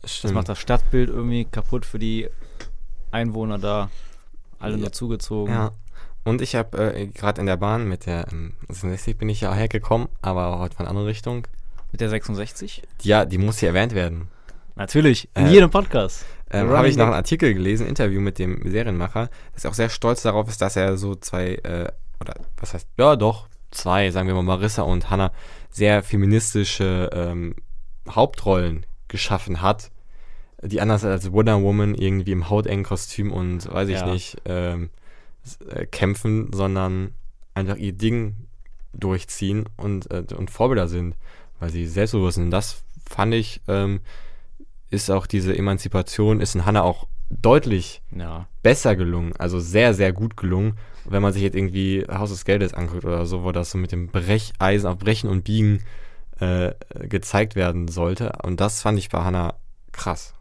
das 0.02 0.16
stimmt. 0.16 0.34
macht 0.34 0.48
das 0.48 0.58
Stadtbild 0.58 1.08
irgendwie 1.08 1.44
kaputt 1.44 1.86
für 1.86 1.98
die 1.98 2.28
Einwohner 3.10 3.58
da. 3.58 3.90
Alle 4.58 4.74
Ja. 4.74 4.80
nur 4.80 4.92
zugezogen. 4.92 5.52
Ja. 5.52 5.70
Und 6.24 6.42
ich 6.42 6.54
habe 6.54 6.94
äh, 6.94 7.06
gerade 7.06 7.40
in 7.40 7.46
der 7.46 7.56
Bahn 7.56 7.88
mit 7.88 8.04
der 8.06 8.26
ähm, 8.30 8.52
66 8.68 9.16
bin 9.16 9.28
ich 9.30 9.40
ja 9.40 9.54
hergekommen, 9.54 10.08
aber 10.20 10.58
heute 10.58 10.76
von 10.76 10.86
andere 10.86 11.06
Richtung. 11.06 11.46
Mit 11.92 12.00
der 12.02 12.10
66? 12.10 12.82
Ja, 13.02 13.24
die 13.24 13.38
muss 13.38 13.58
hier 13.58 13.70
erwähnt 13.70 13.94
werden. 13.94 14.28
Natürlich, 14.76 15.28
in 15.34 15.46
Äh, 15.46 15.50
jedem 15.50 15.70
Podcast. 15.70 16.24
Ähm, 16.50 16.68
habe 16.70 16.88
ich 16.88 16.96
noch 16.96 17.06
einen 17.06 17.14
Artikel 17.14 17.54
gelesen, 17.54 17.86
Interview 17.86 18.20
mit 18.20 18.38
dem 18.38 18.68
Serienmacher, 18.70 19.30
dass 19.54 19.64
er 19.64 19.70
auch 19.70 19.74
sehr 19.74 19.88
stolz 19.88 20.22
darauf 20.22 20.48
ist, 20.48 20.60
dass 20.60 20.76
er 20.76 20.96
so 20.96 21.14
zwei, 21.14 21.54
äh, 21.54 21.90
oder 22.20 22.34
was 22.58 22.74
heißt, 22.74 22.86
ja 22.98 23.16
doch, 23.16 23.48
zwei, 23.70 24.10
sagen 24.10 24.28
wir 24.28 24.34
mal 24.34 24.42
Marissa 24.42 24.82
und 24.82 25.10
Hannah, 25.10 25.32
sehr 25.70 26.02
feministische 26.02 27.10
ähm, 27.12 27.54
Hauptrollen 28.08 28.86
geschaffen 29.08 29.62
hat, 29.62 29.90
die 30.62 30.80
anders 30.80 31.04
als 31.04 31.32
Wonder 31.32 31.62
Woman 31.62 31.94
irgendwie 31.94 32.32
im 32.32 32.50
hautengen 32.50 32.84
Kostüm 32.84 33.32
und 33.32 33.72
weiß 33.72 33.88
ich 33.88 34.00
Ja. 34.00 34.06
nicht, 34.12 34.36
ähm, 34.44 34.90
äh, 35.68 35.86
kämpfen, 35.86 36.52
sondern 36.52 37.14
einfach 37.54 37.76
ihr 37.76 37.92
Ding 37.92 38.36
durchziehen 38.92 39.68
und, 39.76 40.10
äh, 40.10 40.24
und 40.36 40.50
Vorbilder 40.50 40.88
sind, 40.88 41.16
weil 41.58 41.70
sie 41.70 41.86
selbstbewusst 41.86 42.36
sind. 42.36 42.50
Das 42.50 42.82
fand 43.08 43.34
ich, 43.34 43.60
ähm, 43.68 44.00
ist 44.90 45.10
auch 45.10 45.26
diese 45.26 45.56
Emanzipation, 45.56 46.40
ist 46.40 46.54
in 46.54 46.66
Hannah 46.66 46.82
auch 46.82 47.06
deutlich 47.30 48.02
Ja. 48.14 48.48
besser 48.62 48.96
gelungen, 48.96 49.34
also 49.38 49.60
sehr, 49.60 49.94
sehr 49.94 50.12
gut 50.12 50.36
gelungen. 50.36 50.76
Wenn 51.04 51.22
man 51.22 51.32
sich 51.32 51.42
jetzt 51.42 51.56
irgendwie 51.56 52.04
Haus 52.10 52.30
des 52.30 52.44
Geldes 52.44 52.74
anguckt 52.74 53.04
oder 53.04 53.24
so, 53.26 53.44
wo 53.44 53.52
das 53.52 53.70
so 53.70 53.78
mit 53.78 53.92
dem 53.92 54.08
Brecheisen 54.08 54.88
auf 54.88 54.98
Brechen 54.98 55.28
und 55.30 55.44
Biegen 55.44 55.82
äh, 56.38 56.72
gezeigt 57.08 57.54
werden 57.56 57.88
sollte. 57.88 58.32
Und 58.42 58.60
das 58.60 58.82
fand 58.82 58.98
ich 58.98 59.08
bei 59.08 59.22
Hannah 59.22 59.54
krass. 59.92 60.34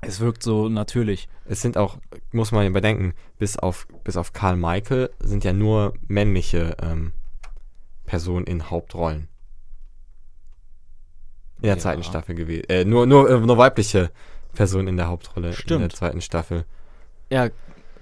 Es 0.00 0.18
wirkt 0.20 0.42
so 0.42 0.68
natürlich. 0.68 1.28
Es 1.44 1.62
sind 1.62 1.76
auch, 1.76 1.98
muss 2.32 2.50
man 2.52 2.72
bedenken, 2.72 3.14
bis 3.38 3.56
auf, 3.56 3.86
bis 4.04 4.16
auf 4.16 4.32
Karl 4.32 4.56
Michael 4.56 5.10
sind 5.20 5.44
ja 5.44 5.52
nur 5.52 5.94
männliche 6.08 6.76
ähm, 6.82 7.12
Personen 8.04 8.46
in 8.46 8.68
Hauptrollen. 8.70 9.28
In 11.58 11.62
der 11.68 11.74
Ja. 11.76 11.78
zweiten 11.78 12.02
Staffel 12.02 12.34
gewesen. 12.34 12.64
Äh, 12.68 12.84
nur, 12.84 13.06
nur, 13.06 13.30
äh, 13.30 13.38
nur 13.38 13.56
weibliche 13.58 14.10
Personen 14.54 14.88
in 14.88 14.96
der 14.96 15.06
Hauptrolle 15.06 15.48
in 15.48 15.52
der 15.52 15.56
Stimmt. 15.62 15.92
zweiten 15.96 16.20
Staffel. 16.20 16.64
Ja, 17.30 17.48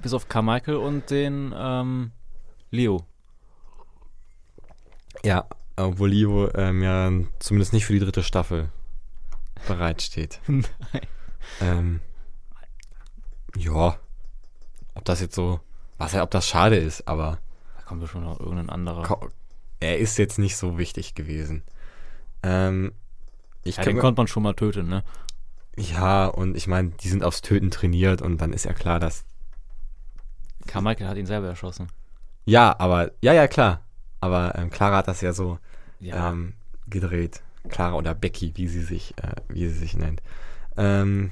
bis 0.03 0.13
auf 0.13 0.29
Carmichael 0.29 0.77
und 0.77 1.11
den 1.11 1.55
ähm, 1.57 2.13
Leo. 2.71 3.05
Ja, 5.25 5.47
obwohl 5.77 6.11
Leo 6.11 6.51
ähm, 6.55 6.83
ja 6.83 7.11
zumindest 7.39 7.73
nicht 7.73 7.87
für 7.87 7.93
die 7.93 7.99
dritte 8.01 8.23
Staffel 8.23 8.71
bereitsteht. 9.67 10.41
Nein. 10.47 10.67
Ähm, 11.61 12.01
ja, 13.57 13.99
ob 14.95 15.05
das 15.05 15.21
jetzt 15.21 15.35
so, 15.35 15.61
was 15.99 16.13
ja, 16.13 16.23
ob 16.23 16.31
das 16.31 16.47
schade 16.49 16.77
ist, 16.77 17.09
aber 17.09 17.39
Da 17.77 17.83
kommt 17.83 18.01
bestimmt 18.01 18.25
noch 18.25 18.41
irgendein 18.41 18.71
anderer. 18.71 19.29
er 19.81 19.99
ist 19.99 20.19
jetzt 20.19 20.39
nicht 20.39 20.57
so 20.57 20.79
wichtig 20.79 21.15
gewesen. 21.15 21.63
Ähm, 22.43 22.93
ich 23.63 23.77
ja, 23.77 23.83
den 23.83 23.99
konnte 23.99 24.21
man 24.21 24.27
schon 24.27 24.43
mal 24.43 24.55
töten, 24.55 24.89
ne? 24.89 25.05
ja, 25.77 26.27
und 26.27 26.57
ich 26.57 26.67
meine, 26.67 26.91
die 26.91 27.09
sind 27.09 27.25
aufs 27.25 27.43
Töten 27.43 27.71
trainiert 27.71 28.23
und 28.23 28.39
dann 28.39 28.53
ist 28.53 28.65
ja 28.65 28.73
klar, 28.73 29.01
dass. 29.01 29.25
Carmichael 30.71 31.09
hat 31.09 31.17
ihn 31.17 31.27
selber 31.27 31.49
erschossen. 31.49 31.89
Ja, 32.47 32.75
aber, 32.79 33.11
ja, 33.23 33.33
ja, 33.33 33.47
klar. 33.49 33.83
Aber 34.21 34.55
ähm, 34.57 34.71
Clara 34.71 34.99
hat 34.99 35.09
das 35.09 35.21
ja 35.21 35.33
so 35.33 35.59
Ja. 35.99 36.31
ähm, 36.31 36.55
gedreht. 36.89 37.43
Clara 37.69 37.95
oder 37.95 38.15
Becky, 38.15 38.53
wie 38.57 38.69
sie 38.69 38.83
sich, 38.83 39.15
äh, 39.19 39.35
wie 39.49 39.69
sie 39.69 39.79
sich 39.79 39.97
nennt. 39.97 40.23
Ähm, 40.77 41.31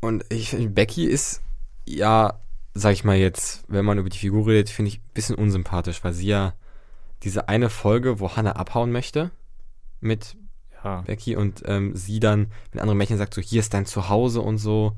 und 0.00 0.24
ich 0.28 0.50
finde, 0.50 0.68
Becky 0.70 1.04
ist 1.06 1.42
ja 1.86 2.40
sag 2.78 2.92
ich 2.92 3.04
mal 3.04 3.16
jetzt, 3.16 3.64
wenn 3.68 3.86
man 3.86 3.96
über 3.98 4.10
die 4.10 4.18
Figur 4.18 4.46
redet, 4.46 4.68
finde 4.68 4.90
ich 4.90 4.98
ein 4.98 5.10
bisschen 5.14 5.34
unsympathisch, 5.34 6.04
weil 6.04 6.12
sie 6.12 6.26
ja 6.26 6.52
diese 7.22 7.48
eine 7.48 7.70
Folge, 7.70 8.20
wo 8.20 8.36
Hannah 8.36 8.52
abhauen 8.56 8.92
möchte 8.92 9.30
mit 10.00 10.36
Ja. 10.84 11.00
Becky 11.00 11.36
und 11.36 11.62
ähm, 11.66 11.96
sie 11.96 12.20
dann 12.20 12.48
mit 12.72 12.82
anderen 12.82 12.98
Mädchen 12.98 13.16
sagt 13.16 13.32
so, 13.32 13.40
hier 13.40 13.60
ist 13.60 13.72
dein 13.72 13.86
Zuhause 13.86 14.42
und 14.42 14.58
so. 14.58 14.92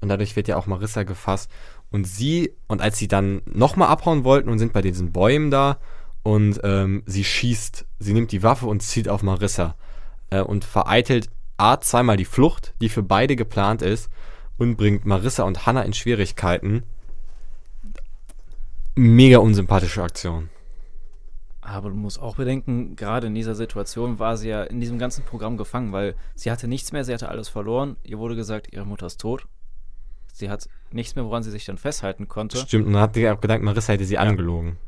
Und 0.00 0.08
dadurch 0.08 0.36
wird 0.36 0.48
ja 0.48 0.56
auch 0.56 0.66
Marissa 0.66 1.02
gefasst. 1.02 1.50
Und 1.90 2.06
sie, 2.06 2.52
und 2.68 2.80
als 2.80 2.98
sie 2.98 3.08
dann 3.08 3.42
nochmal 3.46 3.88
abhauen 3.88 4.24
wollten 4.24 4.48
und 4.48 4.58
sind 4.58 4.72
bei 4.72 4.82
diesen 4.82 5.12
Bäumen 5.12 5.50
da 5.50 5.78
und 6.22 6.60
ähm, 6.62 7.02
sie 7.06 7.24
schießt, 7.24 7.86
sie 7.98 8.12
nimmt 8.12 8.32
die 8.32 8.42
Waffe 8.42 8.66
und 8.66 8.82
zieht 8.82 9.08
auf 9.08 9.22
Marissa 9.22 9.74
äh, 10.30 10.40
und 10.40 10.64
vereitelt 10.64 11.30
A 11.56 11.80
zweimal 11.80 12.16
die 12.16 12.24
Flucht, 12.24 12.74
die 12.80 12.88
für 12.88 13.02
beide 13.02 13.36
geplant 13.36 13.82
ist 13.82 14.08
und 14.56 14.76
bringt 14.76 15.04
Marissa 15.04 15.42
und 15.42 15.66
Hannah 15.66 15.82
in 15.82 15.92
Schwierigkeiten. 15.92 16.84
Mega 18.94 19.38
unsympathische 19.38 20.02
Aktion. 20.02 20.48
Aber 21.60 21.90
du 21.90 21.96
musst 21.96 22.20
auch 22.20 22.36
bedenken, 22.36 22.96
gerade 22.96 23.26
in 23.26 23.34
dieser 23.34 23.54
Situation 23.54 24.18
war 24.18 24.36
sie 24.36 24.48
ja 24.48 24.62
in 24.62 24.80
diesem 24.80 24.98
ganzen 24.98 25.24
Programm 25.24 25.56
gefangen, 25.56 25.92
weil 25.92 26.14
sie 26.34 26.50
hatte 26.50 26.66
nichts 26.66 26.92
mehr, 26.92 27.04
sie 27.04 27.12
hatte 27.12 27.28
alles 27.28 27.48
verloren. 27.48 27.96
Ihr 28.02 28.18
wurde 28.18 28.36
gesagt, 28.36 28.72
ihre 28.72 28.86
Mutter 28.86 29.06
ist 29.06 29.20
tot. 29.20 29.46
Sie 30.32 30.48
hat 30.50 30.68
nichts 30.90 31.14
mehr, 31.16 31.24
woran 31.24 31.42
sie 31.42 31.50
sich 31.50 31.64
dann 31.64 31.78
festhalten 31.78 32.28
konnte. 32.28 32.58
Stimmt, 32.58 32.86
und 32.86 32.92
dann 32.94 33.02
hat 33.02 33.14
sie 33.14 33.28
auch 33.28 33.40
gedacht, 33.40 33.60
Marissa 33.62 33.92
hätte 33.92 34.04
sie 34.04 34.18
angelogen. 34.18 34.78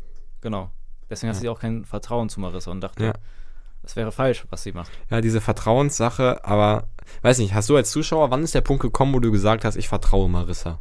Genau. 0.40 0.70
Deswegen 1.10 1.28
hat 1.30 1.36
Ja. 1.36 1.40
sie 1.40 1.48
auch 1.48 1.60
kein 1.60 1.84
Vertrauen 1.84 2.28
zu 2.28 2.40
Marissa 2.40 2.70
und 2.70 2.80
dachte, 2.80 3.04
Ja. 3.04 3.12
das 3.82 3.96
wäre 3.96 4.12
falsch, 4.12 4.46
was 4.50 4.62
sie 4.62 4.72
macht. 4.72 4.90
Ja, 5.10 5.20
diese 5.20 5.40
Vertrauenssache, 5.40 6.44
aber 6.44 6.88
weiß 7.22 7.38
nicht, 7.38 7.54
hast 7.54 7.68
du 7.68 7.76
als 7.76 7.90
Zuschauer, 7.90 8.30
wann 8.30 8.42
ist 8.42 8.54
der 8.54 8.60
Punkt 8.62 8.82
gekommen, 8.82 9.12
wo 9.14 9.20
du 9.20 9.30
gesagt 9.30 9.64
hast, 9.64 9.76
ich 9.76 9.88
vertraue 9.88 10.28
Marissa? 10.28 10.80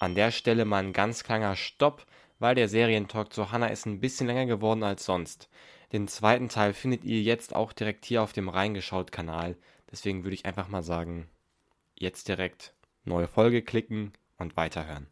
An 0.00 0.14
der 0.14 0.30
Stelle 0.30 0.64
mal 0.64 0.78
ein 0.84 0.92
ganz 0.92 1.24
kleiner 1.24 1.56
Stopp, 1.56 2.06
weil 2.38 2.54
der 2.54 2.68
Serientalk 2.68 3.32
zu 3.32 3.50
Hannah 3.50 3.66
ist 3.66 3.86
ein 3.86 3.98
bisschen 3.98 4.28
länger 4.28 4.46
geworden 4.46 4.84
als 4.84 5.04
sonst. 5.04 5.48
Den 5.92 6.06
zweiten 6.06 6.48
Teil 6.48 6.72
findet 6.72 7.04
ihr 7.04 7.20
jetzt 7.22 7.56
auch 7.56 7.72
direkt 7.72 8.04
hier 8.04 8.22
auf 8.22 8.32
dem 8.32 8.48
Reingeschaut-Kanal. 8.48 9.56
Deswegen 9.90 10.22
würde 10.22 10.34
ich 10.34 10.44
einfach 10.46 10.68
mal 10.68 10.82
sagen, 10.82 11.26
jetzt 12.00 12.28
direkt 12.28 12.74
neue 13.04 13.28
Folge 13.28 13.62
klicken 13.62 14.12
und 14.36 14.56
weiterhören. 14.56 15.08